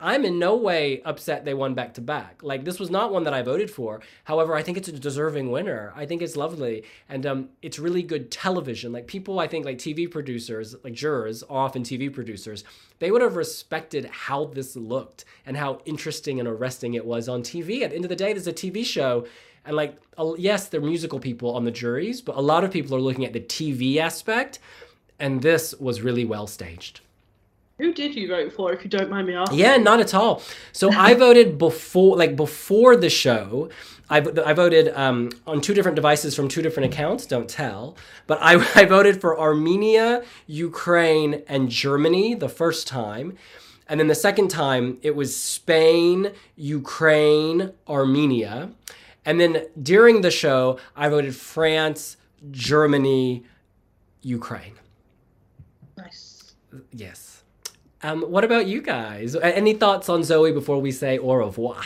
[0.00, 2.42] I'm in no way upset they won back to back.
[2.42, 4.00] Like this was not one that I voted for.
[4.24, 5.92] However, I think it's a deserving winner.
[5.94, 8.92] I think it's lovely and um, it's really good television.
[8.92, 12.64] Like people, I think like TV producers, like jurors, often TV producers,
[12.98, 17.42] they would have respected how this looked and how interesting and arresting it was on
[17.42, 17.82] TV.
[17.82, 19.26] At the end of the day, there's a TV show.
[19.64, 19.96] And like,
[20.36, 23.32] yes, they're musical people on the juries, but a lot of people are looking at
[23.32, 24.58] the TV aspect.
[25.20, 27.00] And this was really well staged.
[27.78, 29.58] Who did you vote for, if you don't mind me asking?
[29.58, 30.42] Yeah, not at all.
[30.72, 33.68] So I voted before, like before the show.
[34.08, 37.26] I, I voted um, on two different devices from two different accounts.
[37.26, 37.96] Don't tell.
[38.26, 43.36] But I, I voted for Armenia, Ukraine, and Germany the first time.
[43.88, 48.70] And then the second time, it was Spain, Ukraine, Armenia.
[49.24, 52.16] And then during the show, I voted France,
[52.50, 53.44] Germany,
[54.22, 54.74] Ukraine.
[55.96, 56.54] Nice.
[56.92, 57.33] Yes.
[58.04, 59.34] Um, what about you guys?
[59.34, 61.80] Any thoughts on Zoe before we say au revoir?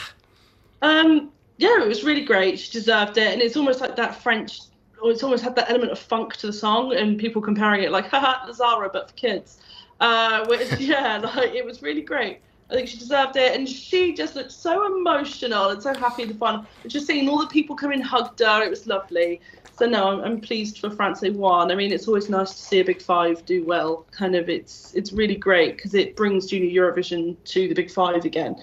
[0.82, 2.58] Um, yeah, it was really great.
[2.58, 4.62] She deserved it, and it's almost like that French,
[5.04, 8.06] it's almost had that element of funk to the song, and people comparing it like,
[8.10, 9.60] haha, Zaz, but for kids.
[10.00, 12.40] Uh, which yeah, like it was really great.
[12.68, 16.34] I think she deserved it, and she just looked so emotional and so happy the
[16.34, 16.66] final.
[16.88, 19.40] Just seeing all the people come and hugged her, it was lovely.
[19.78, 21.70] So no, I'm, I'm pleased for France they won.
[21.70, 24.06] I mean, it's always nice to see a Big Five do well.
[24.10, 28.24] Kind of, it's it's really great because it brings Junior Eurovision to the Big Five
[28.24, 28.56] again.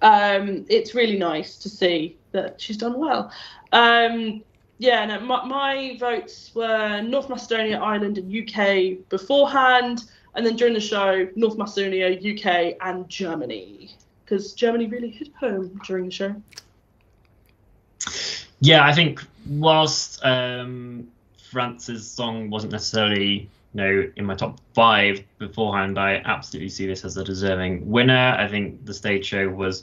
[0.00, 3.30] Um, it's really nice to see that she's done well.
[3.72, 4.42] Um,
[4.78, 10.04] yeah, no, my, my votes were North Macedonia, Ireland, and UK beforehand
[10.34, 13.90] and then during the show, North Macedonia, UK, and Germany,
[14.24, 16.34] because Germany really hit home during the show.
[18.62, 21.08] Yeah, I think whilst um,
[21.50, 27.04] France's song wasn't necessarily you know in my top five beforehand, I absolutely see this
[27.04, 28.36] as a deserving winner.
[28.38, 29.82] I think the stage show was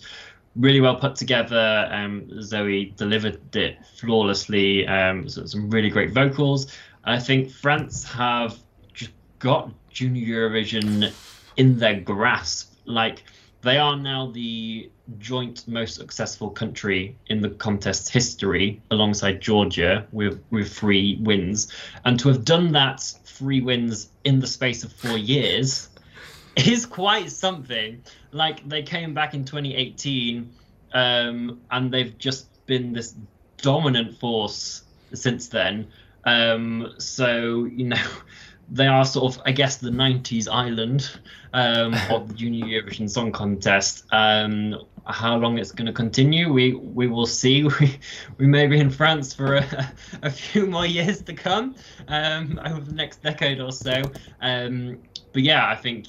[0.56, 1.90] really well put together.
[1.92, 4.88] Um, Zoe delivered it flawlessly.
[4.88, 6.72] Um, so some really great vocals.
[7.04, 8.58] I think France have
[8.94, 11.12] just got Junior Eurovision
[11.58, 12.76] in their grasp.
[12.86, 13.24] Like
[13.62, 20.44] they are now the joint most successful country in the contest's history, alongside Georgia with
[20.52, 21.72] with three wins,
[22.06, 25.90] and to have done that three wins in the space of four years
[26.56, 28.04] is quite something.
[28.32, 30.50] Like they came back in 2018,
[30.94, 33.16] um, and they've just been this
[33.58, 34.84] dominant force
[35.14, 35.88] since then.
[36.26, 37.98] Um, so you know
[38.72, 41.20] they are sort of, I guess, the '90s Ireland
[41.54, 44.06] um, of the Junior Eurovision Song Contest.
[44.12, 44.76] Um,
[45.10, 47.64] how long it's going to continue, we we will see.
[47.80, 48.00] We
[48.38, 51.76] we may be in France for a, a few more years to come
[52.08, 54.02] um, over the next decade or so.
[54.42, 55.00] Um,
[55.34, 56.08] but yeah, I think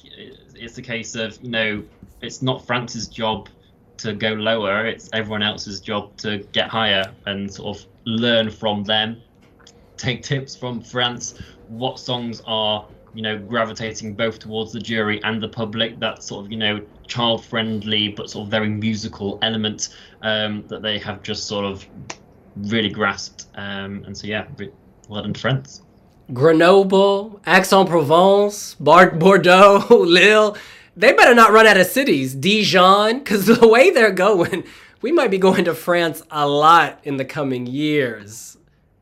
[0.55, 1.83] it's a case of you know
[2.21, 3.49] it's not France's job
[3.97, 8.83] to go lower; it's everyone else's job to get higher and sort of learn from
[8.83, 9.21] them,
[9.97, 11.35] take tips from France
[11.71, 16.45] what songs are you know gravitating both towards the jury and the public that sort
[16.45, 19.89] of you know child friendly but sort of very musical element
[20.21, 21.85] um, that they have just sort of
[22.55, 24.45] really grasped um, and so yeah
[25.07, 25.81] well done France.
[26.33, 30.57] Grenoble Aix-en-Provence Bordeaux Lille
[30.95, 32.35] they better not run out of cities.
[32.35, 34.65] Dijon because the way they're going
[35.01, 38.57] we might be going to France a lot in the coming years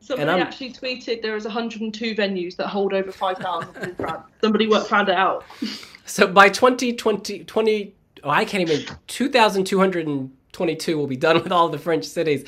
[0.09, 4.23] Somebody actually tweeted there is 102 venues that hold over 5,000 in France.
[4.41, 5.45] Somebody found it out.
[6.05, 7.93] So by 2020, 20,
[8.23, 12.43] oh, I can't even, 2,222 will be done with all the French cities.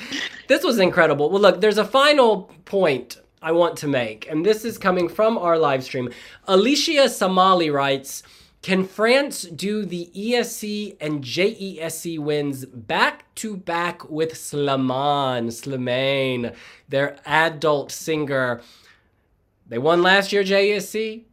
[0.48, 1.30] This was incredible.
[1.30, 5.38] Well, look, there's a final point I want to make, and this is coming from
[5.38, 6.10] our live stream.
[6.48, 8.24] Alicia Samali writes,
[8.62, 16.54] can France do the ESC and JESC wins back to back with Slimane, Slimane,
[16.88, 18.60] their adult singer?
[19.66, 21.24] They won last year JESC.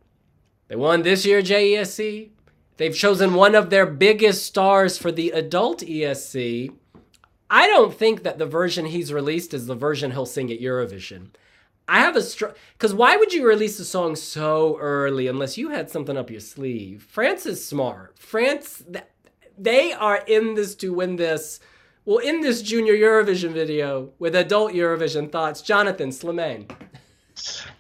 [0.69, 2.29] They won this year JESC.
[2.77, 6.73] They've chosen one of their biggest stars for the adult ESC.
[7.49, 11.27] I don't think that the version he's released is the version he'll sing at Eurovision.
[11.89, 15.69] I have a strong because why would you release a song so early unless you
[15.69, 17.01] had something up your sleeve?
[17.09, 18.15] France is smart.
[18.19, 18.83] France,
[19.57, 21.59] they are in this to win this.
[22.05, 26.69] Well, in this junior Eurovision video with adult Eurovision thoughts, Jonathan Slimane.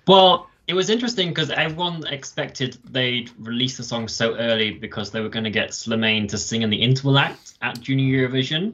[0.07, 5.21] Well, it was interesting because everyone expected they'd release the song so early because they
[5.21, 8.73] were going to get Slimane to sing in the interval act at Junior Eurovision,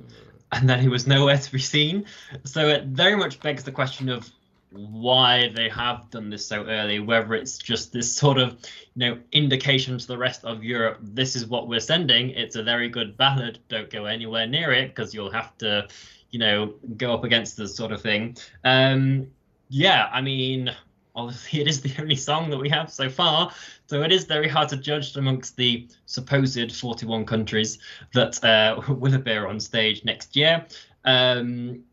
[0.53, 2.05] and then he was nowhere to be seen.
[2.45, 4.31] So it very much begs the question of
[4.75, 8.57] why they have done this so early, whether it's just this sort of,
[8.95, 12.29] you know, indication to the rest of Europe, this is what we're sending.
[12.31, 13.59] It's a very good ballad.
[13.69, 15.87] Don't go anywhere near it because you'll have to,
[16.31, 18.37] you know, go up against this sort of thing.
[18.63, 19.27] Um,
[19.69, 20.71] yeah, I mean,
[21.15, 23.51] obviously it is the only song that we have so far,
[23.87, 27.79] so it is very hard to judge amongst the supposed 41 countries
[28.13, 30.65] that uh, will appear on stage next year.
[31.05, 31.83] Um,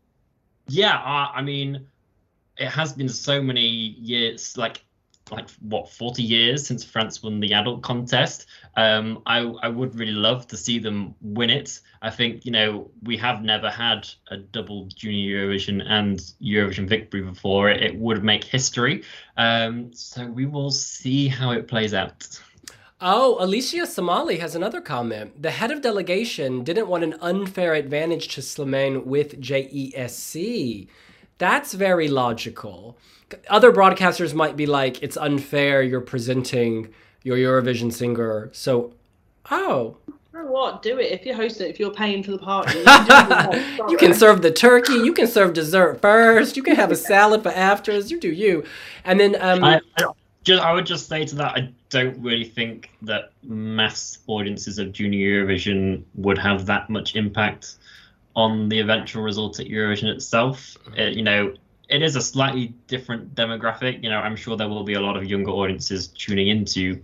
[0.67, 1.87] yeah, I, I mean
[2.57, 4.83] it has been so many years, like
[5.31, 8.45] like what 40 years since France won the adult contest.
[8.75, 11.79] Um, I I would really love to see them win it.
[12.01, 17.21] I think you know we have never had a double Junior Eurovision and Eurovision victory
[17.21, 17.69] before.
[17.69, 19.03] It, it would make history.
[19.37, 22.27] Um, so we will see how it plays out.
[23.05, 25.41] Oh, Alicia Somali has another comment.
[25.41, 30.87] The head of delegation didn't want an unfair advantage to Slimane with JESC.
[31.43, 32.97] That's very logical.
[33.49, 38.49] Other broadcasters might be like, it's unfair, you're presenting your Eurovision singer.
[38.53, 38.93] So,
[39.51, 39.97] oh.
[40.07, 40.81] You know what?
[40.81, 41.69] Do it if you're hosting.
[41.69, 44.93] If you're paying for the party, you can, you can serve the turkey.
[44.93, 46.55] You can serve dessert first.
[46.55, 48.09] You can have a salad for afters.
[48.09, 48.63] You do you,
[49.03, 50.05] and then um, I, I,
[50.45, 54.93] just, I would just say to that, I don't really think that mass audiences of
[54.93, 57.75] Junior Eurovision would have that much impact
[58.35, 60.77] on the eventual result at Eurovision itself.
[60.95, 61.53] It, you know,
[61.89, 64.03] it is a slightly different demographic.
[64.03, 67.01] You know, I'm sure there will be a lot of younger audiences tuning into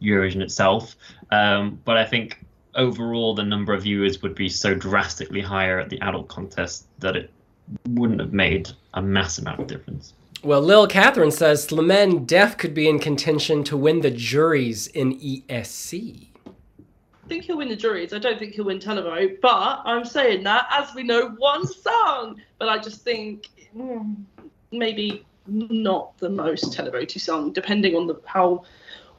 [0.00, 0.96] Eurovision itself,
[1.30, 5.90] um, but I think overall the number of viewers would be so drastically higher at
[5.90, 7.30] the adult contest that it
[7.88, 10.14] wouldn't have made a mass amount of difference.
[10.42, 15.18] Well, Lil Catherine says Slimane Def could be in contention to win the juries in
[15.18, 16.29] ESC.
[17.30, 18.12] I think he'll win the juries.
[18.12, 22.42] I don't think he'll win televote, but I'm saying that as we know one song.
[22.58, 24.16] But I just think mm,
[24.72, 28.64] maybe not the most televoted song, depending on the how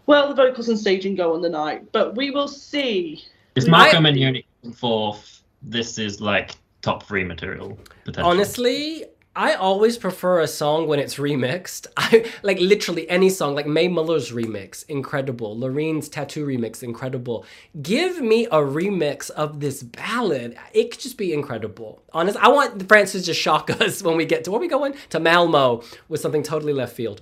[0.08, 1.90] well the vocals and staging go on the night.
[1.94, 3.24] But we will see.
[3.56, 4.44] If Marco Mengoni
[4.76, 7.80] fourth, this is like top three material.
[8.04, 8.30] Potentially.
[8.30, 11.88] Honestly, I always prefer a song when it's remixed.
[11.98, 15.58] I like literally any song, like Mae Muller's remix, incredible.
[15.58, 17.46] Loreen's Tattoo remix, incredible.
[17.82, 20.58] Give me a remix of this ballad.
[20.74, 22.04] It could just be incredible.
[22.12, 25.20] Honest, I want Francis to shock us when we get to where we going to
[25.22, 27.22] Malmo with something totally left field.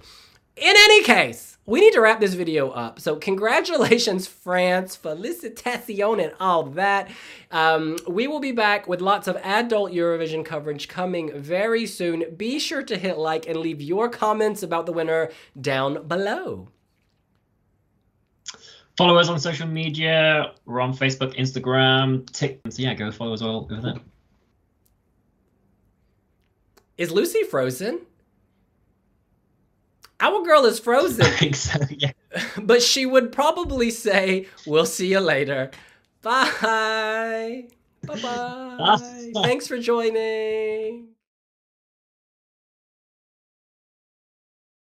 [0.56, 3.00] In any case, we need to wrap this video up.
[3.00, 7.12] So, congratulations, France, felicitation, and all that.
[7.52, 12.26] Um, we will be back with lots of adult Eurovision coverage coming very soon.
[12.36, 15.30] Be sure to hit like and leave your comments about the winner
[15.62, 16.70] down below.
[18.98, 20.54] Follow us on social media.
[20.66, 22.72] We're on Facebook, Instagram, TikTok.
[22.74, 24.02] So, yeah, go follow us all over there.
[26.98, 28.02] Is Lucy frozen?
[30.22, 31.26] Our girl is frozen.
[31.26, 32.12] I think so, yeah.
[32.62, 35.72] but she would probably say, We'll see you later.
[36.22, 37.68] Bye.
[38.06, 38.78] Bye-bye.
[38.80, 39.32] Bye.
[39.44, 41.09] Thanks for joining.